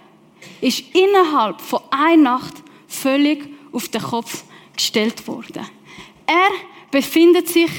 ist 0.59 0.83
innerhalb 0.93 1.61
von 1.61 1.79
einer 1.91 2.23
Nacht 2.23 2.55
völlig 2.89 3.47
auf 3.71 3.87
den 3.87 4.01
Kopf 4.01 4.43
gestellt 4.75 5.25
worden. 5.25 5.65
Er 6.25 6.49
befindet 6.91 7.47
sich 7.47 7.71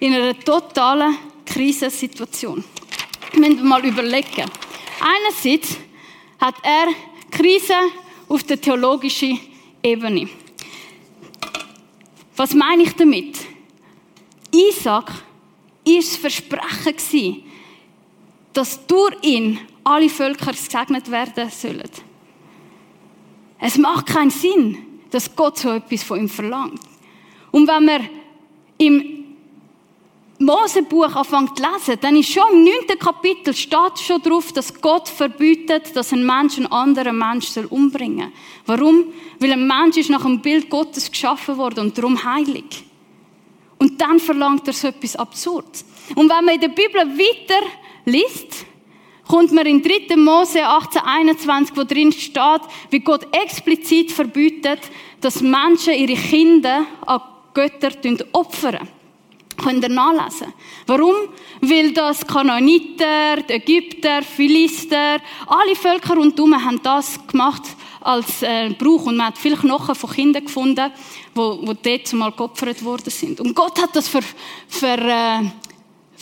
in 0.00 0.12
einer 0.12 0.38
totalen 0.38 1.16
Krisensituation. 1.46 2.62
Wir 3.32 3.40
müssen 3.40 3.66
mal 3.66 3.82
überlegen. 3.86 4.50
Einerseits 5.00 5.78
hat 6.38 6.56
er 6.62 6.88
Krise 7.30 7.76
auf 8.28 8.42
der 8.42 8.60
theologischen 8.60 9.40
Ebene. 9.82 10.28
Was 12.36 12.52
meine 12.52 12.82
ich 12.82 12.92
damit? 12.92 13.38
Isaac 14.52 15.08
war 15.08 15.96
das 15.96 16.16
Versprechen 16.16 17.51
dass 18.52 18.86
durch 18.86 19.14
ihn 19.22 19.58
alle 19.84 20.08
Völker 20.08 20.52
gesegnet 20.52 21.10
werden 21.10 21.50
sollen. 21.50 21.90
Es 23.58 23.78
macht 23.78 24.06
keinen 24.06 24.30
Sinn, 24.30 24.78
dass 25.10 25.34
Gott 25.34 25.58
so 25.58 25.70
etwas 25.70 26.02
von 26.02 26.20
ihm 26.20 26.28
verlangt. 26.28 26.80
Und 27.50 27.68
wenn 27.68 27.86
wir 27.86 28.00
im 28.78 29.22
Mosebuch 30.38 31.14
anfängt 31.14 31.56
zu 31.56 31.62
lesen, 31.62 31.98
dann 32.00 32.16
ist 32.16 32.32
schon 32.32 32.42
im 32.52 32.64
neunten 32.64 32.98
Kapitel 32.98 33.54
steht 33.54 33.98
schon 33.98 34.20
drauf, 34.20 34.52
dass 34.52 34.80
Gott 34.80 35.08
verbietet, 35.08 35.94
dass 35.94 36.12
ein 36.12 36.26
Mensch 36.26 36.56
einen 36.56 36.66
anderen 36.66 37.16
Mensch 37.16 37.46
soll 37.46 37.66
umbringen. 37.66 38.32
Warum? 38.66 39.04
Weil 39.38 39.52
ein 39.52 39.66
Mensch 39.66 39.98
ist 39.98 40.10
nach 40.10 40.22
dem 40.22 40.40
Bild 40.40 40.68
Gottes 40.68 41.10
geschaffen 41.10 41.56
worden 41.56 41.80
und 41.86 41.96
darum 41.96 42.22
heilig. 42.24 42.84
Und 43.78 44.00
dann 44.00 44.18
verlangt 44.18 44.66
er 44.66 44.72
so 44.72 44.88
etwas 44.88 45.16
Absurdes. 45.16 45.84
Und 46.14 46.28
wenn 46.28 46.44
man 46.44 46.54
in 46.54 46.60
der 46.60 46.68
Bibel 46.68 47.00
weiter 47.00 47.66
liest, 48.04 48.66
kommt 49.26 49.52
man 49.52 49.66
in 49.66 49.82
3. 49.82 50.16
Mose 50.16 50.64
18, 50.64 51.02
21, 51.02 51.76
wo 51.76 51.84
drin 51.84 52.12
steht, 52.12 52.62
wie 52.90 53.00
Gott 53.00 53.26
explizit 53.32 54.12
verbietet, 54.12 54.80
dass 55.20 55.40
Menschen 55.40 55.94
ihre 55.94 56.20
Kinder 56.20 56.86
an 57.06 57.20
Götter 57.54 57.90
opfern 58.32 58.88
könnt 59.62 59.84
ihr 59.84 59.88
nachlesen. 59.88 60.52
Warum? 60.86 61.14
Weil 61.60 61.92
das 61.92 62.26
Kanaaniter, 62.26 63.36
die 63.48 63.52
Ägypter, 63.52 64.22
Philister, 64.22 65.18
alle 65.46 65.76
Völker 65.76 66.14
rundherum 66.14 66.54
haben 66.62 66.80
das 66.82 67.24
gemacht 67.26 67.62
als 68.00 68.42
äh, 68.42 68.70
Brauch. 68.70 69.06
Und 69.06 69.16
man 69.16 69.28
hat 69.28 69.38
viele 69.38 69.56
Knochen 69.56 69.94
von 69.94 70.10
Kindern 70.10 70.44
gefunden, 70.44 70.90
wo, 71.34 71.58
wo 71.62 71.72
dort 71.74 72.06
zumal 72.06 72.32
geopfert 72.32 72.84
worden 72.84 73.10
sind. 73.10 73.40
Und 73.40 73.54
Gott 73.54 73.80
hat 73.80 73.94
das 73.94 74.08
ver, 74.08 74.22
ver, 74.68 74.98
äh, 74.98 75.42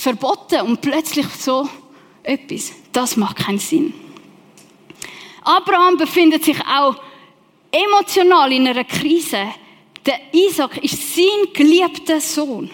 verboten 0.01 0.63
und 0.63 0.81
plötzlich 0.81 1.27
so 1.39 1.69
etwas. 2.23 2.73
Das 2.93 3.17
macht 3.17 3.37
keinen 3.37 3.59
Sinn. 3.59 3.93
Abraham 5.43 5.97
befindet 5.97 6.45
sich 6.45 6.59
auch 6.61 6.97
emotional 7.71 8.51
in 8.53 8.67
einer 8.67 8.85
Krise. 8.85 9.49
Der 10.07 10.19
Isaac 10.33 10.83
ist 10.83 11.15
sein 11.15 11.53
geliebter 11.53 12.21
Sohn. 12.21 12.71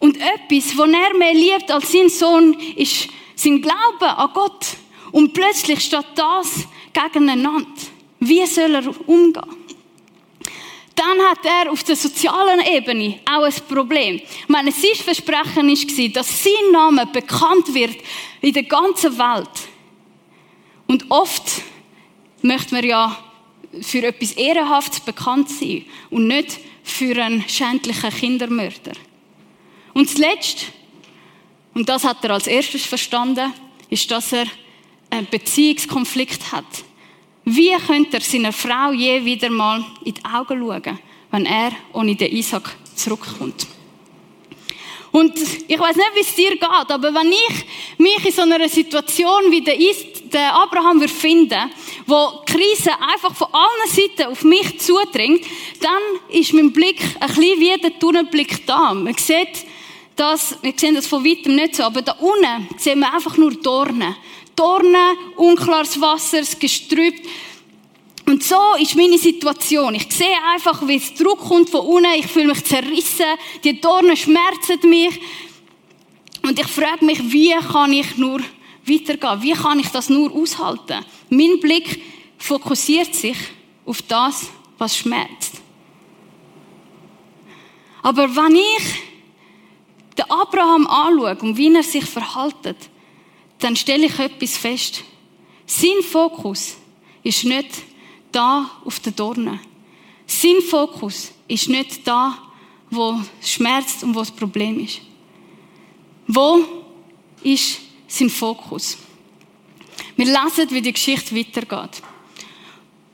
Und 0.00 0.16
etwas, 0.16 0.76
was 0.76 0.90
er 0.90 1.16
mehr 1.16 1.34
liebt 1.34 1.70
als 1.70 1.92
sein 1.92 2.08
Sohn, 2.08 2.58
ist 2.76 3.08
sein 3.36 3.62
Glaube 3.62 4.16
an 4.16 4.30
Gott. 4.34 4.66
Und 5.12 5.32
plötzlich 5.32 5.80
steht 5.80 6.06
das 6.16 6.66
gegeneinander. 6.92 7.70
Wie 8.18 8.44
soll 8.46 8.74
er 8.74 9.08
umgehen? 9.08 9.65
Dann 10.96 11.20
hat 11.20 11.44
er 11.44 11.70
auf 11.70 11.84
der 11.84 11.94
sozialen 11.94 12.60
Ebene 12.60 13.20
auch 13.30 13.44
ein 13.44 13.52
Problem. 13.68 14.16
Ich 14.16 14.48
meine, 14.48 14.72
sein 14.72 14.94
Versprechen 14.94 15.68
war, 15.68 16.08
dass 16.08 16.42
sein 16.42 16.72
Name 16.72 17.06
bekannt 17.06 17.72
wird 17.72 17.96
in 18.40 18.54
der 18.54 18.62
ganzen 18.62 19.16
Welt. 19.18 19.50
Und 20.86 21.04
oft 21.10 21.62
möchte 22.40 22.74
man 22.74 22.84
ja 22.84 23.16
für 23.82 24.02
etwas 24.06 24.32
Ehrenhaftes 24.32 25.00
bekannt 25.00 25.50
sein 25.50 25.84
und 26.08 26.28
nicht 26.28 26.58
für 26.82 27.22
einen 27.22 27.46
schändlichen 27.46 28.10
Kindermörder. 28.10 28.92
Und 29.92 30.08
zuletzt, 30.08 30.66
und 31.74 31.88
das 31.88 32.04
hat 32.04 32.24
er 32.24 32.30
als 32.30 32.46
erstes 32.46 32.86
verstanden, 32.86 33.52
ist, 33.90 34.10
dass 34.10 34.32
er 34.32 34.46
einen 35.10 35.26
Beziehungskonflikt 35.26 36.52
hat. 36.52 36.64
Wie 37.48 37.70
könnte 37.86 38.16
er 38.16 38.22
seiner 38.22 38.52
Frau 38.52 38.90
je 38.90 39.24
wieder 39.24 39.48
mal 39.50 39.84
in 40.04 40.14
die 40.14 40.24
Augen 40.24 40.58
schauen, 40.58 40.98
wenn 41.30 41.46
er 41.46 41.70
ohne 41.92 42.16
den 42.16 42.32
Isaac 42.32 42.74
zurückkommt? 42.96 43.68
Und 45.12 45.38
ich 45.68 45.78
weiß 45.78 45.94
nicht, 45.94 46.10
wie 46.16 46.20
es 46.22 46.34
dir 46.34 46.50
geht, 46.50 46.62
aber 46.62 47.14
wenn 47.14 47.30
ich 47.30 47.64
mich 47.98 48.26
in 48.26 48.32
so 48.32 48.42
einer 48.42 48.68
Situation 48.68 49.44
wie 49.50 49.60
der, 49.60 50.54
Abraham 50.56 50.98
würde 50.98 51.12
finden, 51.12 51.70
wo 52.04 52.42
die 52.48 52.52
Krise 52.52 52.90
einfach 53.00 53.32
von 53.32 53.46
allen 53.52 53.90
Seiten 53.90 54.32
auf 54.32 54.42
mich 54.42 54.80
zudringt, 54.80 55.46
dann 55.80 56.02
ist 56.28 56.52
mein 56.52 56.72
Blick 56.72 57.00
ein 57.20 57.28
bisschen 57.28 57.60
wie 57.60 57.80
der 57.80 57.96
Tunnelblick 57.96 58.66
da. 58.66 58.92
Man 58.92 59.14
sieht 59.14 59.64
das, 60.16 60.58
wir 60.62 60.74
sehen 60.76 60.96
das 60.96 61.06
von 61.06 61.24
weitem 61.24 61.54
nicht 61.54 61.76
so, 61.76 61.84
aber 61.84 62.02
da 62.02 62.12
unten 62.14 62.68
sehen 62.76 62.98
wir 62.98 63.14
einfach 63.14 63.36
nur 63.36 63.54
Dornen. 63.54 64.16
Dornen, 64.56 65.16
unklares 65.36 66.00
Wasser, 66.00 66.42
das. 66.42 67.14
Und 68.26 68.42
so 68.42 68.74
ist 68.80 68.96
meine 68.96 69.18
Situation. 69.18 69.94
Ich 69.94 70.10
sehe 70.12 70.36
einfach, 70.52 70.86
wie 70.88 70.96
es 70.96 71.14
Druck 71.14 71.38
kommt 71.38 71.70
von 71.70 71.86
unten. 71.86 72.12
Ich 72.18 72.26
fühle 72.26 72.48
mich 72.48 72.64
zerrissen. 72.64 73.26
Die 73.62 73.80
Dornen 73.80 74.16
schmerzen 74.16 74.88
mich. 74.88 75.20
Und 76.42 76.58
ich 76.58 76.66
frage 76.66 77.04
mich, 77.04 77.20
wie 77.32 77.52
kann 77.52 77.92
ich 77.92 78.16
nur 78.16 78.40
weitergehen? 78.84 79.42
Wie 79.42 79.52
kann 79.52 79.78
ich 79.78 79.88
das 79.88 80.08
nur 80.08 80.32
aushalten? 80.32 81.04
Mein 81.28 81.60
Blick 81.60 82.02
fokussiert 82.38 83.14
sich 83.14 83.36
auf 83.84 84.02
das, 84.02 84.48
was 84.78 84.96
schmerzt. 84.96 85.60
Aber 88.02 88.34
wenn 88.34 88.56
ich 88.56 88.94
den 90.16 90.30
Abraham 90.30 90.86
anschaue 90.86 91.36
und 91.42 91.56
wie 91.56 91.74
er 91.74 91.82
sich 91.82 92.04
verhaltet, 92.04 92.76
dann 93.58 93.76
stelle 93.76 94.06
ich 94.06 94.18
etwas 94.18 94.56
fest. 94.56 95.04
Sein 95.66 96.02
Fokus 96.02 96.76
ist 97.22 97.44
nicht 97.44 97.70
da 98.30 98.70
auf 98.84 99.00
den 99.00 99.16
Dornen. 99.16 99.60
Sein 100.26 100.60
Fokus 100.68 101.32
ist 101.48 101.68
nicht 101.68 102.06
da, 102.06 102.38
wo 102.90 103.20
es 103.40 103.52
schmerzt 103.52 104.02
und 104.02 104.14
wo 104.14 104.20
das 104.20 104.30
Problem 104.30 104.80
ist. 104.80 105.00
Wo 106.26 106.64
ist 107.42 107.80
sein 108.06 108.30
Fokus? 108.30 108.98
Wir 110.16 110.26
lesen, 110.26 110.70
wie 110.70 110.82
die 110.82 110.92
Geschichte 110.92 111.34
weitergeht. 111.36 112.02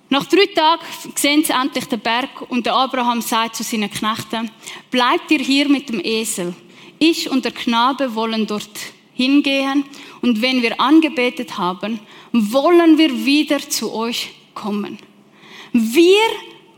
Nach 0.09 0.27
drei 0.27 0.47
Tagen 0.47 0.83
sehen 1.15 1.43
sie 1.43 1.53
endlich 1.53 1.87
den 1.87 2.01
Berg 2.01 2.43
und 2.51 2.67
der 2.67 2.75
Abraham 2.75 3.23
sagt 3.23 3.57
zu 3.57 3.63
seinen 3.63 3.91
Knechten, 3.91 4.51
bleibt 4.91 5.31
ihr 5.31 5.39
hier 5.39 5.69
mit 5.69 5.89
dem 5.89 6.01
Esel. 6.05 6.55
Ich 6.99 7.31
und 7.31 7.45
der 7.45 7.53
Knabe 7.53 8.15
wollen 8.15 8.47
dort 8.47 8.69
hingehen 9.23 9.85
und 10.21 10.43
wenn 10.43 10.63
wir 10.63 10.81
angebetet 10.81 11.59
haben, 11.59 12.01
wollen 12.33 12.99
wir 12.99 13.25
wieder 13.25 13.59
zu 13.61 13.93
euch 13.93 14.31
kommen. 14.55 14.99
Wir 15.73 16.29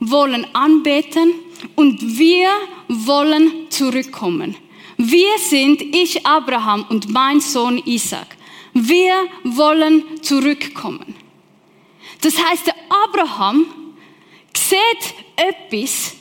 wollen 0.01 0.47
anbeten 0.55 1.35
und 1.77 2.19
wir 2.19 2.49
wollen 2.89 3.71
zurückkommen. 3.71 4.57
Wir 4.97 5.39
sind 5.39 5.83
ich 5.83 6.25
Abraham 6.27 6.87
und 6.89 7.09
mein 7.09 7.41
Sohn 7.41 7.79
Isaac. 7.85 8.37
Wir 8.73 9.15
wollen 9.45 10.23
zurückkommen. 10.23 11.15
Das 12.21 12.35
heißt, 12.43 12.67
der 12.67 12.75
Abraham 12.89 13.67
sieht 14.57 15.15
etwas, 15.37 16.17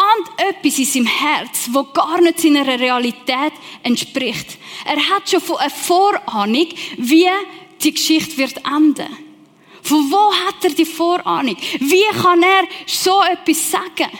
ahnt 0.00 0.56
etwas 0.56 0.78
in 0.78 0.84
seinem 0.84 1.06
Herz, 1.06 1.68
wo 1.72 1.84
gar 1.84 2.20
nicht 2.20 2.40
seiner 2.40 2.66
Realität 2.66 3.52
entspricht. 3.82 4.58
Er 4.84 4.96
hat 4.96 5.28
schon 5.28 5.56
eine 5.56 5.70
Vorahnung, 5.70 6.68
wie 6.96 7.28
die 7.82 7.92
Geschichte 7.92 8.38
wird 8.38 8.56
enden. 8.66 9.08
Von 9.82 10.10
wo 10.10 10.32
hat 10.32 10.62
er 10.64 10.70
die 10.70 10.84
Vorahnung? 10.84 11.56
Wie 11.78 12.04
kann 12.22 12.42
er 12.42 12.64
so 12.86 13.22
etwas 13.22 13.70
sagen? 13.70 14.10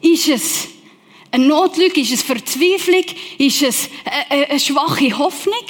Ist 0.00 0.28
es 0.28 0.68
eine 1.30 1.46
Notlüge? 1.46 2.00
Ist 2.00 2.12
es 2.12 2.22
Verzweiflung? 2.22 3.04
Ist 3.38 3.62
es 3.62 3.90
eine, 4.04 4.48
eine 4.48 4.60
schwache 4.60 5.16
Hoffnung? 5.18 5.64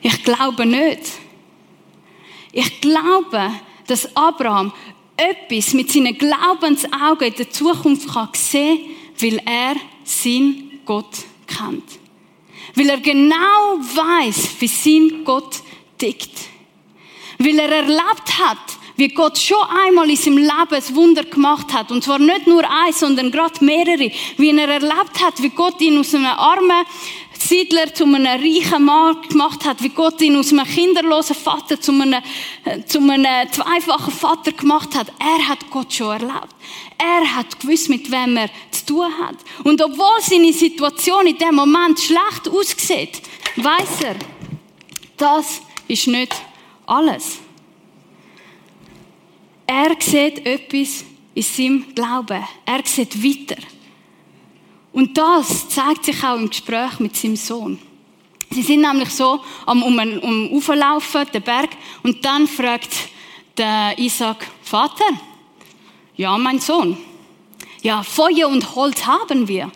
Ich 0.00 0.24
glaube 0.24 0.66
nicht. 0.66 1.02
Ich 2.52 2.80
glaube, 2.80 3.52
dass 3.86 4.14
Abraham 4.16 4.72
etwas 5.22 5.74
mit 5.74 5.90
seinen 5.90 6.16
Glaubensaugen 6.16 7.28
in 7.28 7.34
der 7.34 7.50
Zukunft 7.50 8.12
kann 8.12 8.28
sehen 8.34 8.78
kann, 8.78 9.20
weil 9.20 9.40
er 9.44 9.76
seinen 10.04 10.80
Gott 10.84 11.18
kennt. 11.46 11.84
Weil 12.74 12.88
er 12.88 12.98
genau 12.98 13.78
weiß, 13.78 14.56
wie 14.58 14.66
sein 14.66 15.24
Gott 15.24 15.60
tickt. 15.98 16.30
Weil 17.38 17.58
er 17.58 17.70
erlebt 17.70 18.38
hat, 18.38 18.58
wie 18.96 19.08
Gott 19.08 19.38
schon 19.38 19.62
einmal 19.86 20.08
in 20.08 20.16
seinem 20.16 20.38
Leben 20.38 20.74
ein 20.74 20.94
Wunder 20.94 21.24
gemacht 21.24 21.72
hat. 21.72 21.90
Und 21.90 22.04
zwar 22.04 22.18
nicht 22.18 22.46
nur 22.46 22.62
eins, 22.68 23.00
sondern 23.00 23.30
gerade 23.30 23.64
mehrere. 23.64 24.10
Wie 24.36 24.56
er 24.56 24.68
erlebt 24.68 25.22
hat, 25.22 25.42
wie 25.42 25.50
Gott 25.50 25.80
ihn 25.80 25.98
aus 25.98 26.14
einem 26.14 26.26
armen 26.26 26.86
Siedler 27.48 27.92
zu 27.92 28.04
einem 28.04 28.26
reichen 28.26 28.84
Mann 28.84 29.20
gemacht 29.28 29.64
hat, 29.64 29.82
wie 29.82 29.88
Gott 29.88 30.20
ihn 30.20 30.36
aus 30.36 30.52
einem 30.52 30.64
kinderlosen 30.64 31.34
Vater 31.34 31.80
zu 31.80 31.92
einem, 31.92 32.22
zu 32.86 32.98
einem 32.98 33.50
zweifachen 33.50 34.12
Vater 34.12 34.52
gemacht 34.52 34.94
hat. 34.94 35.12
Er 35.18 35.48
hat 35.48 35.68
Gott 35.70 35.92
schon 35.92 36.12
erlebt. 36.12 36.54
Er 36.98 37.36
hat 37.36 37.58
gewusst, 37.58 37.88
mit 37.88 38.10
wem 38.10 38.36
er 38.36 38.48
zu 38.70 38.86
tun 38.86 39.12
hat. 39.20 39.36
Und 39.64 39.82
obwohl 39.82 40.20
seine 40.20 40.52
Situation 40.52 41.26
in 41.26 41.38
dem 41.38 41.54
Moment 41.54 41.98
schlecht 41.98 42.48
aussieht, 42.48 43.22
weiß 43.56 44.02
er, 44.04 44.16
das 45.16 45.62
ist 45.88 46.06
nicht 46.06 46.34
alles. 46.86 47.38
Er 49.66 49.96
sieht 49.98 50.44
etwas 50.46 51.04
in 51.34 51.42
seinem 51.42 51.94
Glauben. 51.94 52.44
Er 52.66 52.80
sieht 52.84 53.22
weiter. 53.22 53.60
Und 54.92 55.16
das 55.16 55.68
zeigt 55.68 56.04
sich 56.04 56.22
auch 56.22 56.36
im 56.36 56.48
Gespräch 56.48 57.00
mit 57.00 57.16
seinem 57.16 57.36
Sohn. 57.36 57.78
Sie 58.50 58.62
sind 58.62 58.82
nämlich 58.82 59.08
so 59.10 59.40
am 59.64 59.82
um, 59.82 59.98
um 59.98 60.56
auflaufen, 60.56 61.26
den 61.32 61.42
Berg, 61.42 61.70
und 62.02 62.22
dann 62.24 62.46
fragt 62.46 62.90
der 63.56 63.98
Isaac, 63.98 64.46
Vater, 64.62 65.06
ja, 66.16 66.36
mein 66.36 66.60
Sohn, 66.60 66.98
ja, 67.82 68.02
Feuer 68.02 68.48
und 68.48 68.74
Holz 68.74 69.06
haben 69.06 69.48
wir, 69.48 69.70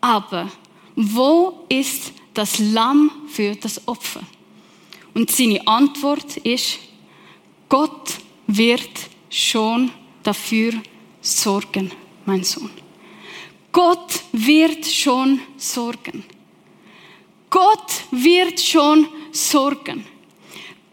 aber 0.00 0.48
wo 0.96 1.66
ist 1.68 2.12
das 2.32 2.58
Lamm 2.58 3.10
für 3.28 3.54
das 3.56 3.86
Opfer? 3.86 4.22
Und 5.12 5.30
seine 5.30 5.66
Antwort 5.66 6.38
ist, 6.38 6.78
Gott 7.68 8.14
wird 8.46 8.90
schon 9.28 9.90
dafür 10.22 10.72
sorgen, 11.20 11.92
mein 12.24 12.42
Sohn. 12.42 12.83
Gott 13.74 14.20
wird 14.30 14.86
schon 14.86 15.40
sorgen. 15.56 16.22
Gott 17.50 17.90
wird 18.12 18.60
schon 18.60 19.08
sorgen. 19.32 20.06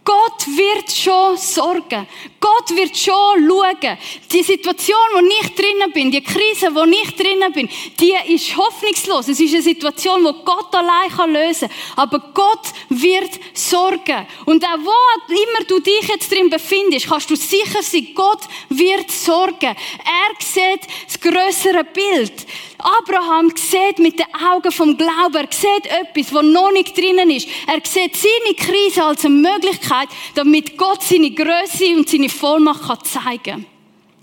Gott 0.03 0.47
wird 0.47 0.91
schon 0.91 1.37
sorgen. 1.37 2.07
Gott 2.39 2.75
wird 2.75 2.97
schon 2.97 3.47
schauen. 3.47 3.97
Die 4.31 4.41
Situation, 4.41 4.97
wo 5.13 5.19
ich 5.19 5.53
drinnen 5.53 5.91
bin, 5.93 6.09
die 6.09 6.23
Krise, 6.23 6.73
wo 6.73 6.83
ich 6.85 7.15
drinnen 7.15 7.53
bin, 7.53 7.69
die 7.99 8.33
ist 8.33 8.57
hoffnungslos. 8.57 9.27
Es 9.27 9.39
ist 9.39 9.53
eine 9.53 9.61
Situation, 9.61 10.23
wo 10.23 10.33
Gott 10.43 10.73
allein 10.73 11.31
lösen 11.31 11.69
kann. 11.69 12.03
Aber 12.09 12.19
Gott 12.33 12.65
wird 12.89 13.39
sorgen. 13.53 14.25
Und 14.45 14.65
auch 14.65 14.79
wo 14.79 15.31
immer 15.31 15.67
du 15.67 15.79
dich 15.79 16.07
jetzt 16.07 16.31
drin 16.31 16.49
befindest, 16.49 17.07
kannst 17.07 17.29
du 17.29 17.35
sicher 17.35 17.83
sein, 17.83 18.07
Gott 18.15 18.41
wird 18.69 19.11
sorgen. 19.11 19.75
Er 19.75 20.35
sieht 20.39 20.87
das 21.05 21.19
größere 21.19 21.83
Bild. 21.83 22.47
Abraham 22.83 23.53
sieht 23.55 23.99
mit 23.99 24.19
den 24.19 24.25
Augen 24.33 24.71
vom 24.71 24.97
Glauben, 24.97 25.35
er 25.35 25.47
sieht 25.51 25.85
etwas, 25.85 26.33
was 26.33 26.45
noch 26.45 26.71
nicht 26.71 26.97
drinnen 26.97 27.29
ist. 27.29 27.47
Er 27.67 27.81
sieht 27.83 28.15
seine 28.15 28.55
Krise 28.55 29.03
als 29.03 29.25
eine 29.25 29.35
Möglichkeit, 29.35 30.09
damit 30.35 30.77
Gott 30.77 31.03
seine 31.03 31.31
Größe 31.31 31.95
und 31.95 32.09
seine 32.09 32.29
Vollmacht 32.29 32.87
kann 32.87 33.03
zeigen 33.03 33.43
kann. 33.43 33.65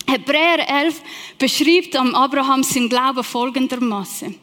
Hebräer 0.09 0.69
11 0.69 1.03
beschreibt 1.39 1.95
am 1.95 2.15
Abraham 2.15 2.63
sein 2.63 2.89
Glauben 2.89 3.23
folgendermaßen. 3.23 4.35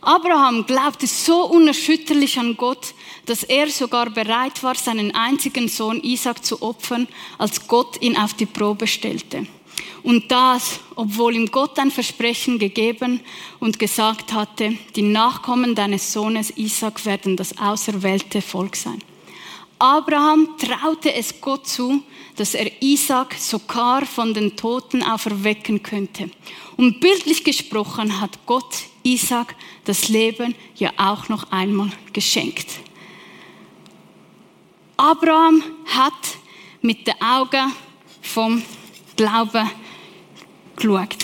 Abraham 0.00 0.64
glaubte 0.64 1.06
so 1.06 1.44
unerschütterlich 1.44 2.38
an 2.38 2.56
Gott, 2.56 2.94
dass 3.26 3.42
er 3.42 3.68
sogar 3.68 4.08
bereit 4.08 4.62
war, 4.62 4.74
seinen 4.74 5.14
einzigen 5.14 5.68
Sohn 5.68 6.02
Isaac 6.02 6.42
zu 6.42 6.62
opfern, 6.62 7.06
als 7.36 7.68
Gott 7.68 8.00
ihn 8.00 8.16
auf 8.16 8.32
die 8.32 8.46
Probe 8.46 8.86
stellte. 8.86 9.46
Und 10.02 10.30
das, 10.30 10.80
obwohl 10.96 11.36
ihm 11.36 11.50
Gott 11.50 11.78
ein 11.78 11.90
Versprechen 11.90 12.58
gegeben 12.58 13.20
und 13.58 13.78
gesagt 13.78 14.32
hatte, 14.32 14.76
die 14.96 15.02
Nachkommen 15.02 15.74
deines 15.74 16.12
Sohnes 16.12 16.56
Isaac 16.56 17.04
werden 17.04 17.36
das 17.36 17.58
auserwählte 17.58 18.40
Volk 18.40 18.76
sein. 18.76 18.98
Abraham 19.78 20.56
traute 20.58 21.14
es 21.14 21.40
Gott 21.40 21.66
zu, 21.66 22.02
dass 22.36 22.54
er 22.54 22.82
Isaac 22.82 23.34
sogar 23.38 24.04
von 24.04 24.34
den 24.34 24.56
Toten 24.56 25.02
auferwecken 25.02 25.82
könnte. 25.82 26.30
Und 26.76 27.00
bildlich 27.00 27.44
gesprochen 27.44 28.20
hat 28.20 28.38
Gott 28.46 28.84
Isaac 29.02 29.56
das 29.84 30.08
Leben 30.08 30.54
ja 30.76 30.92
auch 30.98 31.28
noch 31.30 31.50
einmal 31.50 31.90
geschenkt. 32.12 32.68
Abraham 34.98 35.62
hat 35.86 36.12
mit 36.82 37.06
den 37.06 37.20
Augen 37.22 37.72
vom 38.20 38.62
Glauben 39.20 39.70
geschaut. 40.76 41.14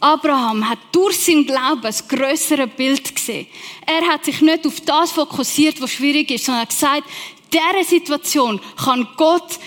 Abraham 0.00 0.68
hat 0.68 0.80
durch 0.90 1.16
sein 1.16 1.46
Glauben 1.46 1.82
das 1.82 2.08
größere 2.08 2.66
Bild 2.66 3.14
gesehen. 3.14 3.46
Er 3.86 4.04
hat 4.08 4.24
sich 4.24 4.40
nicht 4.40 4.66
auf 4.66 4.80
das 4.80 5.12
fokussiert, 5.12 5.80
was 5.80 5.92
schwierig 5.92 6.28
ist, 6.32 6.46
sondern 6.46 6.62
hat 6.62 6.70
gesagt, 6.70 7.04
dieser 7.52 7.84
Situation 7.84 8.60
kann 8.84 9.06
Gott 9.16 9.60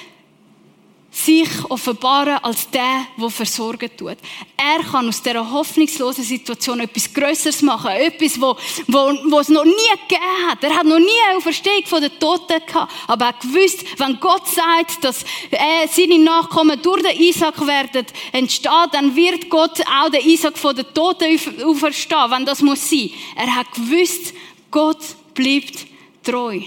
sich 1.14 1.48
offenbaren 1.70 2.38
als 2.44 2.70
der, 2.72 3.06
der 3.18 3.30
versorgen 3.30 3.90
tut. 3.96 4.18
Er 4.58 4.84
kann 4.84 5.08
aus 5.08 5.22
dieser 5.22 5.50
hoffnungslosen 5.50 6.24
Situation 6.24 6.80
etwas 6.80 7.14
Größeres 7.14 7.62
machen. 7.62 7.92
Etwas, 7.92 8.42
wo, 8.42 8.58
wo, 8.88 8.98
wo 9.30 9.40
es 9.40 9.50
noch 9.50 9.64
nie 9.64 9.72
gegeben 9.72 10.50
hat. 10.50 10.64
Er 10.64 10.76
hat 10.76 10.86
noch 10.86 10.98
nie 10.98 11.22
eine 11.30 11.40
Verstehung 11.40 11.86
von 11.86 12.02
den 12.02 12.18
Toten 12.20 12.66
gehabt. 12.66 12.92
Aber 13.08 13.26
er 13.26 13.34
gewusst, 13.34 13.86
wenn 14.00 14.20
Gott 14.20 14.48
sagt, 14.48 15.04
dass 15.04 15.24
äh, 15.52 15.88
seine 15.88 16.18
Nachkommen 16.18 16.82
durch 16.82 17.04
den 17.04 17.22
Isaac 17.22 17.66
werden 17.66 18.08
entstehen, 18.32 18.90
dann 18.92 19.16
wird 19.16 19.50
Gott 19.50 19.82
auch 19.82 20.10
den 20.10 20.26
Isaac 20.28 20.58
von 20.58 20.76
den 20.76 20.92
Toten 20.96 21.40
auferstehen, 21.64 22.32
wenn 22.32 22.46
das 22.46 22.62
muss 22.62 22.90
sein. 22.90 23.12
Er 23.36 23.56
hat 23.56 23.72
gewusst, 23.74 24.34
Gott 24.72 25.00
bleibt 25.36 25.86
treu. 26.24 26.60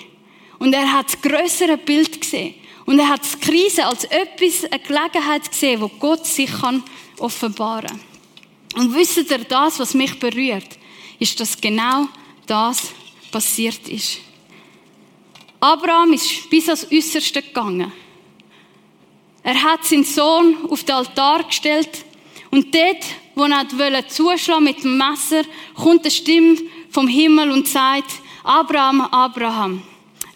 Und 0.58 0.72
er 0.72 0.92
hat 0.92 1.06
das 1.06 1.20
größere 1.20 1.76
Bild 1.78 2.20
gesehen. 2.20 2.54
Und 2.86 3.00
er 3.00 3.08
hat 3.08 3.22
die 3.24 3.38
Krise 3.40 3.84
als 3.84 4.04
etwas, 4.04 4.64
eine 4.70 4.80
Gelegenheit 4.80 5.50
gesehen, 5.50 5.80
wo 5.80 5.88
Gott 5.88 6.24
sich 6.24 6.50
kann 6.50 6.84
offenbaren 7.18 8.00
Und 8.76 8.94
wisst 8.94 9.16
ihr, 9.16 9.38
das, 9.38 9.80
was 9.80 9.94
mich 9.94 10.18
berührt, 10.18 10.78
ist, 11.18 11.38
dass 11.40 11.60
genau 11.60 12.06
das 12.46 12.92
passiert 13.30 13.88
ist. 13.88 14.18
Abraham 15.58 16.12
ist 16.12 16.48
bis 16.48 16.68
ans 16.68 16.86
Äußerste 16.92 17.42
gegangen. 17.42 17.90
Er 19.42 19.62
hat 19.62 19.84
seinen 19.84 20.04
Sohn 20.04 20.56
auf 20.70 20.84
den 20.84 20.94
Altar 20.94 21.44
gestellt 21.44 22.04
und 22.50 22.74
dort, 22.74 23.04
wo 23.34 23.44
er 23.44 24.08
zuschlagen 24.08 24.64
mit 24.64 24.84
dem 24.84 24.96
Messer, 24.96 25.42
kommt 25.74 26.02
eine 26.02 26.10
Stimme 26.10 26.58
vom 26.90 27.08
Himmel 27.08 27.50
und 27.50 27.66
sagt, 27.66 28.10
Abraham, 28.44 29.02
Abraham. 29.02 29.82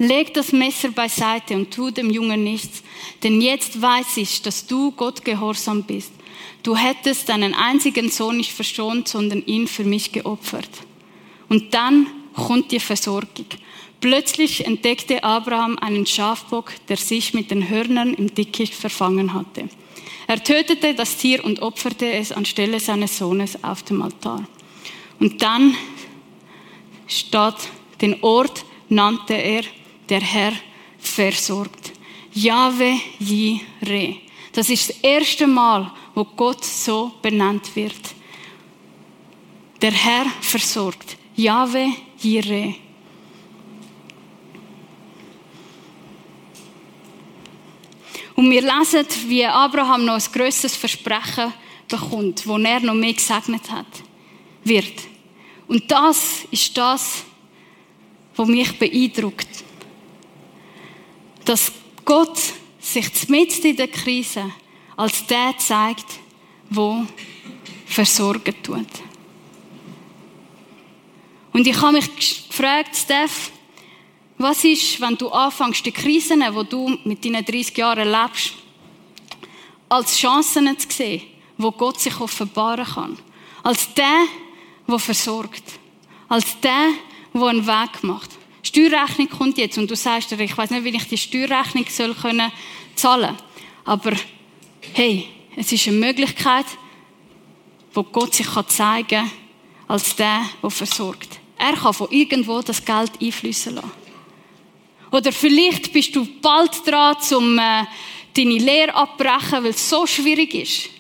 Leg 0.01 0.33
das 0.33 0.53
Messer 0.53 0.93
beiseite 0.93 1.55
und 1.55 1.71
tu 1.75 1.91
dem 1.91 2.09
Jungen 2.09 2.43
nichts, 2.43 2.83
denn 3.23 3.43
jetzt 3.43 3.83
weiß 3.83 4.17
ich, 4.17 4.41
dass 4.41 4.67
du 4.67 4.93
Gott 4.93 5.23
gehorsam 5.27 5.83
bist. 5.83 6.11
Du 6.63 6.75
hättest 6.75 7.29
deinen 7.29 7.53
einzigen 7.53 8.09
Sohn 8.09 8.39
nicht 8.39 8.55
verschont, 8.55 9.09
sondern 9.09 9.45
ihn 9.45 9.69
für 9.69 9.85
mich 9.85 10.11
geopfert. 10.11 10.71
Und 11.51 11.75
dann 11.75 12.07
kommt 12.35 12.73
die 12.73 12.81
Versorgung. 12.81 13.45
Plötzlich 14.01 14.65
entdeckte 14.65 15.23
Abraham 15.23 15.79
einen 15.79 16.07
Schafbock, 16.07 16.73
der 16.89 16.97
sich 16.97 17.35
mit 17.35 17.51
den 17.51 17.69
Hörnern 17.69 18.15
im 18.15 18.35
Dickicht 18.35 18.73
verfangen 18.73 19.35
hatte. 19.35 19.69
Er 20.27 20.43
tötete 20.43 20.95
das 20.95 21.19
Tier 21.19 21.45
und 21.45 21.61
opferte 21.61 22.11
es 22.11 22.33
anstelle 22.33 22.81
seines 22.81 23.19
Sohnes 23.19 23.63
auf 23.63 23.83
dem 23.83 24.01
Altar. 24.01 24.49
Und 25.19 25.43
dann 25.43 25.75
statt 27.07 27.69
den 28.01 28.23
Ort 28.23 28.65
nannte 28.89 29.35
er 29.35 29.65
der 30.11 30.21
Herr 30.21 30.53
versorgt. 30.99 31.93
Jahwe 32.33 33.01
Jireh. 33.19 34.17
Das 34.53 34.69
ist 34.69 34.91
das 34.91 34.97
erste 34.99 35.47
Mal, 35.47 35.93
wo 36.15 36.25
Gott 36.25 36.65
so 36.65 37.13
benannt 37.23 37.75
wird. 37.75 38.01
Der 39.81 39.93
Herr 39.93 40.27
versorgt. 40.41 41.17
Jahwe 41.37 41.93
Jireh. 42.19 42.75
Und 48.35 48.51
wir 48.51 48.63
lesen, 48.63 49.07
wie 49.29 49.45
Abraham 49.45 50.05
noch 50.05 50.15
ein 50.15 50.33
grösseres 50.33 50.75
Versprechen 50.75 51.53
bekommt, 51.89 52.47
wo 52.47 52.57
er 52.57 52.81
noch 52.81 52.95
mehr 52.95 53.13
gesegnet 53.13 53.71
hat, 53.71 53.87
wird. 54.65 54.95
Und 55.69 55.91
das 55.91 56.45
ist 56.51 56.77
das, 56.77 57.25
was 58.35 58.49
mich 58.49 58.79
beeindruckt 58.79 59.70
dass 61.51 61.73
Gott 62.05 62.39
sich 62.79 63.29
mitten 63.29 63.67
in 63.67 63.77
der 63.77 63.89
Krise 63.89 64.53
als 64.97 65.27
der 65.27 65.59
zeigt, 65.59 66.07
wo 66.69 67.05
versorgen 67.87 68.55
tut. 68.63 68.87
Und 71.53 71.67
ich 71.67 71.81
habe 71.81 71.95
mich 71.95 72.47
gefragt, 72.49 72.95
Steph, 72.95 73.51
was 74.39 74.63
ist, 74.63 75.01
wenn 75.01 75.17
du 75.17 75.29
anfängst, 75.29 75.85
die 75.85 75.91
Krisen, 75.91 76.41
die 76.41 76.69
du 76.69 76.97
mit 77.03 77.25
deinen 77.25 77.45
30 77.45 77.77
Jahren 77.77 78.09
lebst, 78.09 78.53
als 79.89 80.19
Chancen 80.19 80.79
zu 80.79 80.89
sehen, 80.89 81.23
wo 81.59 81.73
Gott 81.73 81.99
sich 81.99 82.21
offenbaren 82.21 82.85
kann. 82.85 83.19
Als 83.65 83.93
der, 83.95 84.25
der 84.87 84.99
versorgt. 85.01 85.65
Als 86.29 86.61
der, 86.61 86.91
der 87.35 87.43
einen 87.43 87.67
Weg 87.67 88.05
macht. 88.05 88.40
Steuerrechnung 88.63 89.29
kommt 89.29 89.59
jetzt 89.59 89.79
und 89.79 89.91
du 89.91 89.97
sagst 89.97 90.31
dir, 90.31 90.41
ich 90.41 90.57
weiß 90.57 90.71
nicht, 90.71 90.85
wie 90.85 90.97
ich 90.97 91.09
die 91.09 91.17
Steuerrechnung 91.17 91.87
soll 91.89 92.15
können 92.15 92.53
zahlen. 92.95 93.37
Aber 93.85 94.13
hey, 94.93 95.29
es 95.57 95.73
ist 95.73 95.89
eine 95.89 95.97
Möglichkeit, 95.97 96.67
wo 97.93 98.03
Gott 98.03 98.35
sich 98.35 98.47
kann 98.47 98.69
zeigen 98.69 99.31
als 99.89 100.15
der, 100.15 100.43
der 100.63 100.71
versorgt. 100.71 101.41
Er 101.59 101.75
kann 101.75 101.93
von 101.93 102.11
irgendwo 102.11 102.61
das 102.63 102.85
Geld 102.85 103.13
einfließen 103.21 103.75
lassen. 103.75 103.91
Oder 105.11 105.33
vielleicht 105.33 105.93
bist 105.93 106.15
du 106.15 106.27
bald 106.41 106.87
dran, 106.87 107.17
um 107.33 107.59
äh, 107.59 107.85
deine 108.35 108.59
Lehre 108.59 108.95
abbrechen, 108.95 109.65
weil 109.65 109.71
es 109.71 109.89
so 109.89 110.07
schwierig 110.07 110.55
ist. 110.55 110.91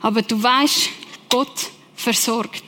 Aber 0.00 0.22
du 0.22 0.42
weißt, 0.42 0.88
Gott 1.28 1.70
versorgt. 1.94 2.63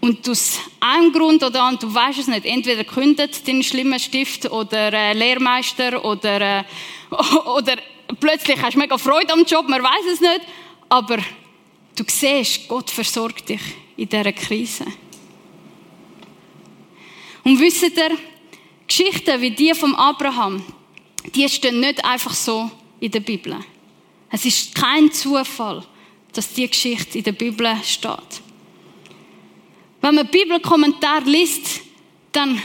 Und 0.00 0.28
aus 0.28 0.58
einem 0.78 1.12
Grund 1.12 1.42
oder 1.42 1.62
anderen, 1.62 1.90
du 1.90 1.94
weißt 1.94 2.18
es 2.18 2.26
nicht, 2.28 2.44
entweder 2.44 2.84
kündet 2.84 3.46
den 3.46 3.62
schlimmen 3.62 3.98
Stift 3.98 4.50
oder 4.50 4.92
äh, 4.92 5.12
Lehrmeister 5.14 6.04
oder, 6.04 6.60
äh, 6.60 6.64
oder 7.56 7.76
plötzlich 8.20 8.60
hast 8.60 8.74
du 8.74 8.78
mega 8.78 8.98
Freude 8.98 9.32
am 9.32 9.44
Job, 9.44 9.68
man 9.68 9.82
weiß 9.82 10.12
es 10.12 10.20
nicht, 10.20 10.42
aber 10.88 11.18
du 11.96 12.04
siehst, 12.06 12.68
Gott 12.68 12.90
versorgt 12.90 13.48
dich 13.48 13.60
in 13.96 14.08
dieser 14.08 14.32
Krise. 14.32 14.84
Und 17.42 17.58
wisst 17.58 17.82
ihr, 17.82 18.16
Geschichten 18.86 19.40
wie 19.40 19.50
die 19.50 19.74
vom 19.74 19.94
Abraham, 19.94 20.64
die 21.34 21.48
stehen 21.48 21.80
nicht 21.80 22.04
einfach 22.04 22.34
so 22.34 22.70
in 23.00 23.10
der 23.10 23.20
Bibel. 23.20 23.56
Es 24.30 24.44
ist 24.44 24.74
kein 24.74 25.10
Zufall, 25.10 25.84
dass 26.32 26.52
die 26.52 26.68
Geschichte 26.68 27.18
in 27.18 27.24
der 27.24 27.32
Bibel 27.32 27.68
steht. 27.84 28.42
Wenn 30.06 30.14
man 30.14 30.28
Bibelkommentar 30.28 31.22
liest, 31.22 31.80
dann 32.30 32.62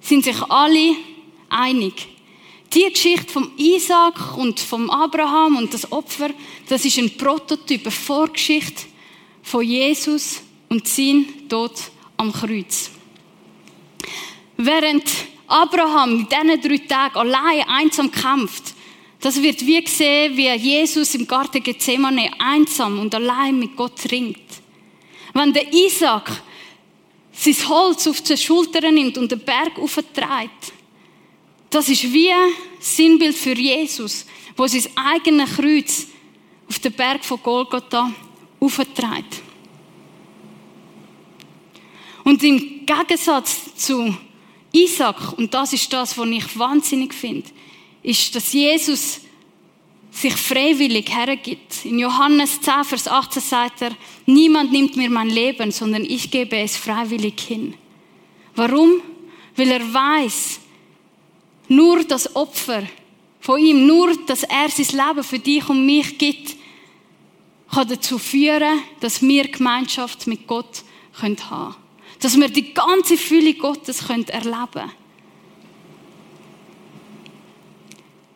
sind 0.00 0.24
sich 0.24 0.42
alle 0.42 0.96
einig. 1.48 2.08
Die 2.72 2.92
Geschichte 2.92 3.32
vom 3.32 3.52
Isaac 3.56 4.36
und 4.36 4.58
vom 4.58 4.90
Abraham 4.90 5.58
und 5.58 5.72
das 5.72 5.92
Opfer, 5.92 6.30
das 6.68 6.84
ist 6.84 6.98
ein 6.98 7.16
Prototyp, 7.16 7.82
eine 7.82 7.92
Vorgeschichte 7.92 8.86
von 9.44 9.62
Jesus 9.62 10.42
und 10.68 10.88
sein 10.88 11.48
Tod 11.48 11.74
am 12.16 12.32
Kreuz. 12.32 12.90
Während 14.56 15.04
Abraham 15.46 16.18
in 16.18 16.28
diesen 16.28 16.60
drei 16.60 16.86
Tagen 16.88 17.18
allein 17.18 17.68
einsam 17.68 18.10
kämpft, 18.10 18.74
das 19.20 19.40
wird 19.40 19.64
wie 19.64 19.80
gesehen, 19.80 20.36
wie 20.36 20.50
Jesus 20.50 21.14
im 21.14 21.28
Garten 21.28 21.62
Gethsemane 21.62 22.32
einsam 22.40 22.98
und 22.98 23.14
allein 23.14 23.60
mit 23.60 23.76
Gott 23.76 24.10
ringt. 24.10 24.40
Wenn 25.34 25.52
der 25.52 25.72
Isaac 25.72 26.42
sein 27.34 27.68
Holz 27.68 28.06
auf 28.06 28.20
die 28.20 28.36
Schultern 28.36 28.94
nimmt 28.94 29.18
und 29.18 29.30
den 29.30 29.40
Berg 29.40 29.78
auftreibt, 29.78 30.72
das 31.70 31.88
ist 31.88 32.12
wie 32.12 32.30
ein 32.30 32.52
Sinnbild 32.78 33.34
für 33.34 33.54
Jesus, 33.54 34.26
wo 34.56 34.66
sein 34.66 34.86
eigenes 34.94 35.56
Kreuz 35.56 36.06
auf 36.68 36.78
den 36.78 36.92
Berg 36.92 37.24
von 37.24 37.42
Golgotha 37.42 38.12
auftreibt. 38.60 39.42
Und 42.22 42.42
im 42.42 42.86
Gegensatz 42.86 43.74
zu 43.74 44.16
Isaac, 44.72 45.36
und 45.36 45.52
das 45.52 45.72
ist 45.72 45.92
das, 45.92 46.16
was 46.16 46.28
ich 46.28 46.58
wahnsinnig 46.58 47.12
finde, 47.12 47.48
ist, 48.02 48.34
dass 48.34 48.52
Jesus 48.52 49.20
sich 50.14 50.36
freiwillig 50.36 51.10
hergibt. 51.10 51.84
In 51.84 51.98
Johannes 51.98 52.60
10, 52.60 52.84
Vers 52.84 53.08
18 53.08 53.42
sagt 53.42 53.82
er, 53.82 53.90
niemand 54.26 54.70
nimmt 54.70 54.96
mir 54.96 55.10
mein 55.10 55.28
Leben, 55.28 55.72
sondern 55.72 56.04
ich 56.04 56.30
gebe 56.30 56.56
es 56.56 56.76
freiwillig 56.76 57.40
hin. 57.40 57.74
Warum? 58.54 59.02
Weil 59.56 59.72
er 59.72 59.92
weiß, 59.92 60.60
nur 61.68 62.04
das 62.04 62.34
Opfer 62.36 62.84
von 63.40 63.58
ihm, 63.58 63.86
nur, 63.86 64.16
dass 64.26 64.44
er 64.44 64.68
sein 64.70 65.08
Leben 65.08 65.24
für 65.24 65.38
dich 65.38 65.68
und 65.68 65.84
mich 65.84 66.16
gibt, 66.16 66.56
kann 67.70 67.88
dazu 67.88 68.18
führen, 68.18 68.82
dass 69.00 69.20
wir 69.20 69.48
Gemeinschaft 69.48 70.28
mit 70.28 70.46
Gott 70.46 70.84
haben 71.20 71.36
können. 71.36 71.74
Dass 72.20 72.38
wir 72.38 72.48
die 72.48 72.72
ganze 72.72 73.16
Fülle 73.16 73.54
Gottes 73.54 74.08
erleben 74.08 74.30
können. 74.72 74.92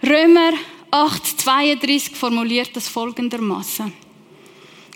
Römer 0.02 0.52
8,32 0.90 2.14
formuliert 2.14 2.74
das 2.74 2.88
folgendermaßen. 2.88 3.92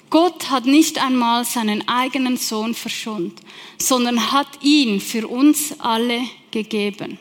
Gott 0.09 0.51
hat 0.51 0.67
nicht 0.67 1.03
einmal 1.03 1.45
seinen 1.45 1.89
eigenen 1.89 2.37
Sohn 2.37 2.75
verschont, 2.75 3.41
sondern 3.79 4.33
hat 4.33 4.63
ihn 4.63 5.01
für 5.01 5.27
uns 5.27 5.75
alle 5.81 6.21
gegeben. 6.51 7.19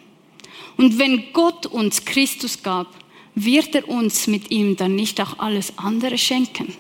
Und 0.78 1.00
wenn 1.00 1.32
Gott 1.32 1.66
uns 1.66 2.04
Christus 2.04 2.62
gab, 2.62 2.88
wird 3.36 3.76
er 3.76 3.88
uns 3.88 4.28
mit 4.28 4.52
ihm 4.52 4.76
dann 4.76 4.96
nicht 4.96 5.22
auch 5.22 5.40
alles 5.40 5.78
andere 5.78 6.18
schenken? 6.18 6.74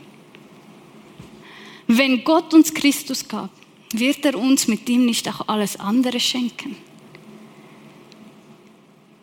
Wenn 1.88 2.24
Gott 2.24 2.54
uns 2.54 2.74
Christus 2.74 3.28
gab, 3.28 3.50
wird 3.94 4.26
er 4.26 4.38
uns 4.38 4.68
mit 4.68 4.90
ihm 4.90 5.06
nicht 5.06 5.28
auch 5.30 5.48
alles 5.48 5.80
andere 5.80 6.20
schenken? 6.20 6.76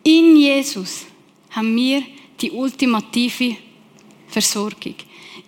In 0.03 0.37
Jesus 0.37 1.05
haben 1.51 1.75
wir 1.75 2.03
die 2.41 2.51
ultimative 2.51 3.55
Versorgung. 4.27 4.95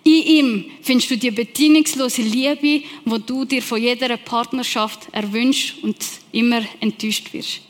In 0.04 0.22
ihm 0.22 0.64
findest 0.80 1.10
du 1.10 1.16
die 1.16 1.30
bedingungslose 1.30 2.22
Liebe, 2.22 2.84
wo 3.04 3.18
du 3.18 3.44
dir 3.44 3.62
von 3.62 3.80
jeder 3.80 4.16
Partnerschaft 4.16 5.08
erwünscht 5.12 5.82
und 5.82 5.96
immer 6.32 6.62
enttäuscht 6.80 7.32
wirst. 7.32 7.60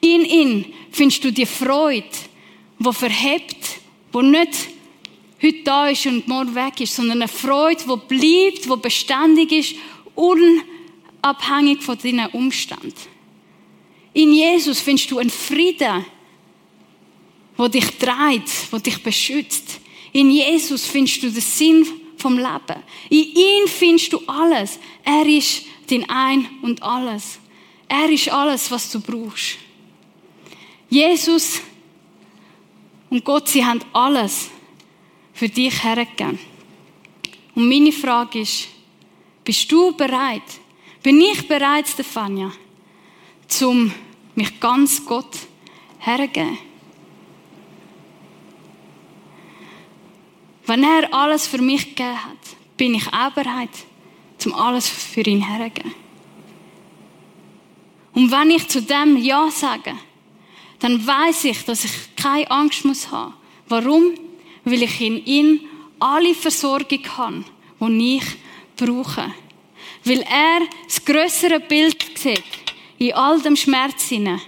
In 0.00 0.24
ihm 0.24 0.64
findest 0.90 1.22
du 1.24 1.32
die 1.32 1.46
Freude, 1.46 2.08
wo 2.78 2.92
verhebt, 2.92 3.80
wo 4.12 4.22
nicht 4.22 4.52
heute 5.42 5.62
da 5.62 5.88
ist 5.88 6.06
und 6.06 6.26
morgen 6.26 6.54
weg 6.54 6.80
ist, 6.80 6.96
sondern 6.96 7.22
eine 7.22 7.28
Freude, 7.28 7.82
wo 7.86 7.96
bleibt, 7.96 8.68
wo 8.68 8.76
beständig 8.76 9.52
ist, 9.52 9.74
unabhängig 10.14 11.82
von 11.82 11.98
deinen 11.98 12.28
Umständen. 12.30 12.94
In 14.12 14.32
Jesus 14.32 14.80
findest 14.80 15.10
du 15.10 15.18
einen 15.18 15.30
Frieden, 15.30 16.04
wo 17.60 17.68
dich 17.68 17.98
treibt, 17.98 18.72
wo 18.72 18.78
dich 18.78 19.02
beschützt. 19.02 19.80
In 20.12 20.30
Jesus 20.30 20.86
findest 20.86 21.22
du 21.22 21.30
den 21.30 21.42
Sinn 21.42 21.86
vom 22.16 22.38
Leben. 22.38 22.82
In 23.10 23.18
ihm 23.18 23.68
findest 23.68 24.14
du 24.14 24.22
alles. 24.26 24.78
Er 25.04 25.26
ist 25.26 25.66
dein 25.86 26.08
Ein 26.08 26.48
und 26.62 26.82
alles. 26.82 27.38
Er 27.86 28.08
ist 28.08 28.30
alles, 28.30 28.70
was 28.70 28.90
du 28.90 28.98
brauchst. 29.00 29.58
Jesus 30.88 31.60
und 33.10 33.22
Gott, 33.26 33.48
sie 33.48 33.62
haben 33.62 33.80
alles 33.92 34.48
für 35.34 35.50
dich 35.50 35.84
hergegeben. 35.84 36.38
Und 37.54 37.68
meine 37.68 37.92
Frage 37.92 38.40
ist, 38.40 38.68
bist 39.44 39.70
du 39.70 39.92
bereit? 39.92 40.48
Bin 41.02 41.20
ich 41.20 41.46
bereit, 41.46 41.88
Stefania, 41.88 42.52
zum 43.48 43.92
mich 44.34 44.58
ganz 44.58 45.04
Gott 45.04 45.36
hergeben? 45.98 46.69
Wenn 50.70 50.84
er 50.84 51.12
alles 51.12 51.48
für 51.48 51.60
mich 51.60 51.96
gegeben 51.96 52.24
hat, 52.24 52.38
bin 52.76 52.94
ich 52.94 53.04
auch 53.12 53.32
bereit, 53.32 53.70
zum 54.38 54.54
alles 54.54 54.88
für 54.88 55.22
ihn 55.22 55.42
herzugeben. 55.42 55.92
Und 58.12 58.30
wenn 58.30 58.52
ich 58.52 58.68
zu 58.68 58.80
dem 58.80 59.16
Ja 59.16 59.50
sage, 59.50 59.94
dann 60.78 61.04
weiß 61.04 61.46
ich, 61.46 61.64
dass 61.64 61.84
ich 61.84 62.14
keine 62.14 62.48
Angst 62.52 62.84
muss 62.84 63.10
haben. 63.10 63.34
Warum? 63.66 64.12
Weil 64.64 64.84
ich 64.84 65.00
in 65.00 65.26
ihm 65.26 65.60
alle 65.98 66.36
Versorgung 66.36 67.04
habe, 67.16 67.44
die 67.80 68.18
ich 68.18 68.24
brauche. 68.76 69.34
Weil 70.04 70.20
er 70.20 70.60
das 70.84 71.04
größere 71.04 71.58
Bild 71.58 72.16
sieht, 72.16 72.44
in 72.98 73.12
all 73.14 73.40
dem 73.40 73.56
Schmerz 73.56 74.04
hinein, 74.04 74.40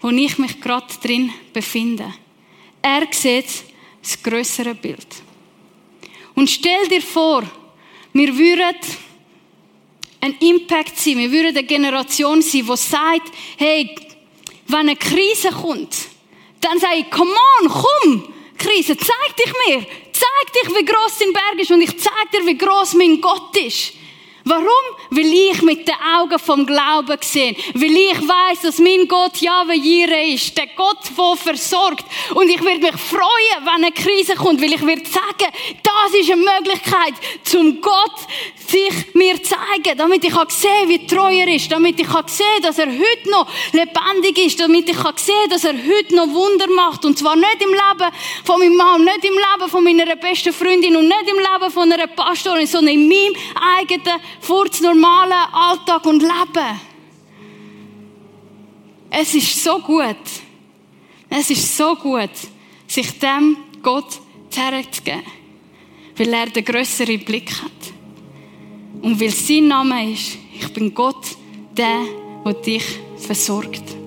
wo 0.00 0.08
ich 0.08 0.36
mich 0.36 0.60
gerade 0.60 0.92
drin 1.00 1.32
befinde. 1.52 2.12
Er 2.82 3.06
sieht 3.12 3.62
das 4.02 4.20
größere 4.20 4.74
Bild. 4.74 5.27
Und 6.38 6.48
stell 6.48 6.86
dir 6.86 7.02
vor, 7.02 7.42
wir 8.12 8.38
würden 8.38 8.76
ein 10.20 10.36
Impact 10.38 10.96
sein, 10.96 11.18
wir 11.18 11.32
würden 11.32 11.48
eine 11.48 11.64
Generation 11.64 12.40
sein, 12.42 12.64
die 12.64 12.76
sagt, 12.76 13.32
hey, 13.56 13.92
wenn 14.68 14.78
eine 14.78 14.94
Krise 14.94 15.50
kommt, 15.50 15.96
dann 16.60 16.78
sage 16.78 16.98
ich, 16.98 17.10
come 17.10 17.32
on, 17.32 17.68
komm, 17.68 18.32
Krise, 18.56 18.96
zeig 18.96 19.36
dich 19.36 19.52
mir, 19.66 19.84
zeig 20.12 20.52
dich, 20.52 20.76
wie 20.76 20.84
groß 20.84 21.18
dein 21.18 21.32
Berg 21.32 21.58
ist 21.60 21.72
und 21.72 21.80
ich 21.80 21.98
zeig 21.98 22.30
dir, 22.30 22.46
wie 22.46 22.56
groß 22.56 22.94
mein 22.94 23.20
Gott 23.20 23.56
ist. 23.56 23.94
Warum? 24.48 24.64
Weil 25.10 25.26
ich 25.26 25.60
mit 25.60 25.86
den 25.86 25.94
Augen 26.16 26.38
vom 26.38 26.64
Glauben 26.64 27.18
sehe. 27.20 27.54
Weil 27.74 27.96
ich 27.96 28.18
weiß, 28.18 28.62
dass 28.62 28.78
mein 28.78 29.06
Gott 29.06 29.36
Jahwe 29.38 29.74
Jireh 29.74 30.32
ist. 30.32 30.56
Der 30.56 30.68
Gott, 30.68 30.98
der 31.16 31.36
versorgt. 31.36 32.04
Und 32.34 32.48
ich 32.48 32.64
werde 32.64 32.80
mich 32.80 32.96
freuen, 32.96 33.58
wenn 33.60 33.84
eine 33.84 33.92
Krise 33.92 34.36
kommt. 34.36 34.62
Weil 34.62 34.72
ich 34.72 34.86
werde 34.86 35.04
sagen, 35.04 35.52
das 35.82 36.18
ist 36.18 36.32
eine 36.32 36.42
Möglichkeit, 36.42 37.14
zum 37.44 37.78
Gott 37.82 38.16
sich 38.66 39.14
mir 39.14 39.42
zeigen. 39.42 39.98
Damit 39.98 40.24
ich 40.24 40.32
sehen 40.32 40.70
kann 40.70 40.88
wie 40.88 41.06
treu 41.06 41.34
er 41.34 41.48
ist. 41.48 41.70
Damit 41.70 42.00
ich 42.00 42.06
sehen 42.06 42.46
kann 42.46 42.62
dass 42.62 42.78
er 42.78 42.86
heute 42.86 43.30
noch 43.30 43.48
lebendig 43.72 44.38
ist. 44.46 44.60
Damit 44.60 44.88
ich 44.88 44.96
sehen 44.96 45.04
kann 45.04 45.50
dass 45.50 45.64
er 45.64 45.74
heute 45.74 46.16
noch 46.16 46.32
Wunder 46.32 46.68
macht. 46.68 47.04
Und 47.04 47.18
zwar 47.18 47.36
nicht 47.36 47.60
im 47.60 47.70
Leben 47.70 48.14
von 48.44 48.58
meinem 48.58 48.76
Mann, 48.76 49.04
nicht 49.04 49.24
im 49.24 49.34
Leben 49.34 49.70
von 49.70 49.84
meiner 49.84 50.16
besten 50.16 50.54
Freundin 50.54 50.96
und 50.96 51.06
nicht 51.06 51.28
im 51.28 51.36
Leben 51.36 51.70
von 51.70 51.92
einer 51.92 52.06
Pastorin, 52.06 52.66
sondern 52.66 52.94
in 52.94 53.08
meinem 53.08 53.34
eigenen 53.78 54.20
furz 54.40 54.80
normalen 54.80 55.52
Alltag 55.52 56.04
und 56.06 56.22
Leben. 56.22 56.80
Es 59.10 59.34
ist 59.34 59.62
so 59.62 59.78
gut. 59.80 60.16
Es 61.30 61.50
ist 61.50 61.76
so 61.76 61.94
gut, 61.94 62.30
sich 62.86 63.18
dem 63.18 63.56
Gott 63.82 64.20
herzugeben. 64.54 65.22
Weil 66.16 66.32
er 66.32 66.46
den 66.46 66.64
grösseren 66.64 67.24
Blick 67.24 67.50
hat. 67.62 67.92
Und 69.02 69.20
weil 69.20 69.30
sein 69.30 69.68
Name 69.68 70.12
ist, 70.12 70.36
ich 70.52 70.72
bin 70.72 70.92
Gott, 70.94 71.36
der, 71.76 72.04
der 72.44 72.54
dich 72.54 72.84
versorgt. 73.16 73.97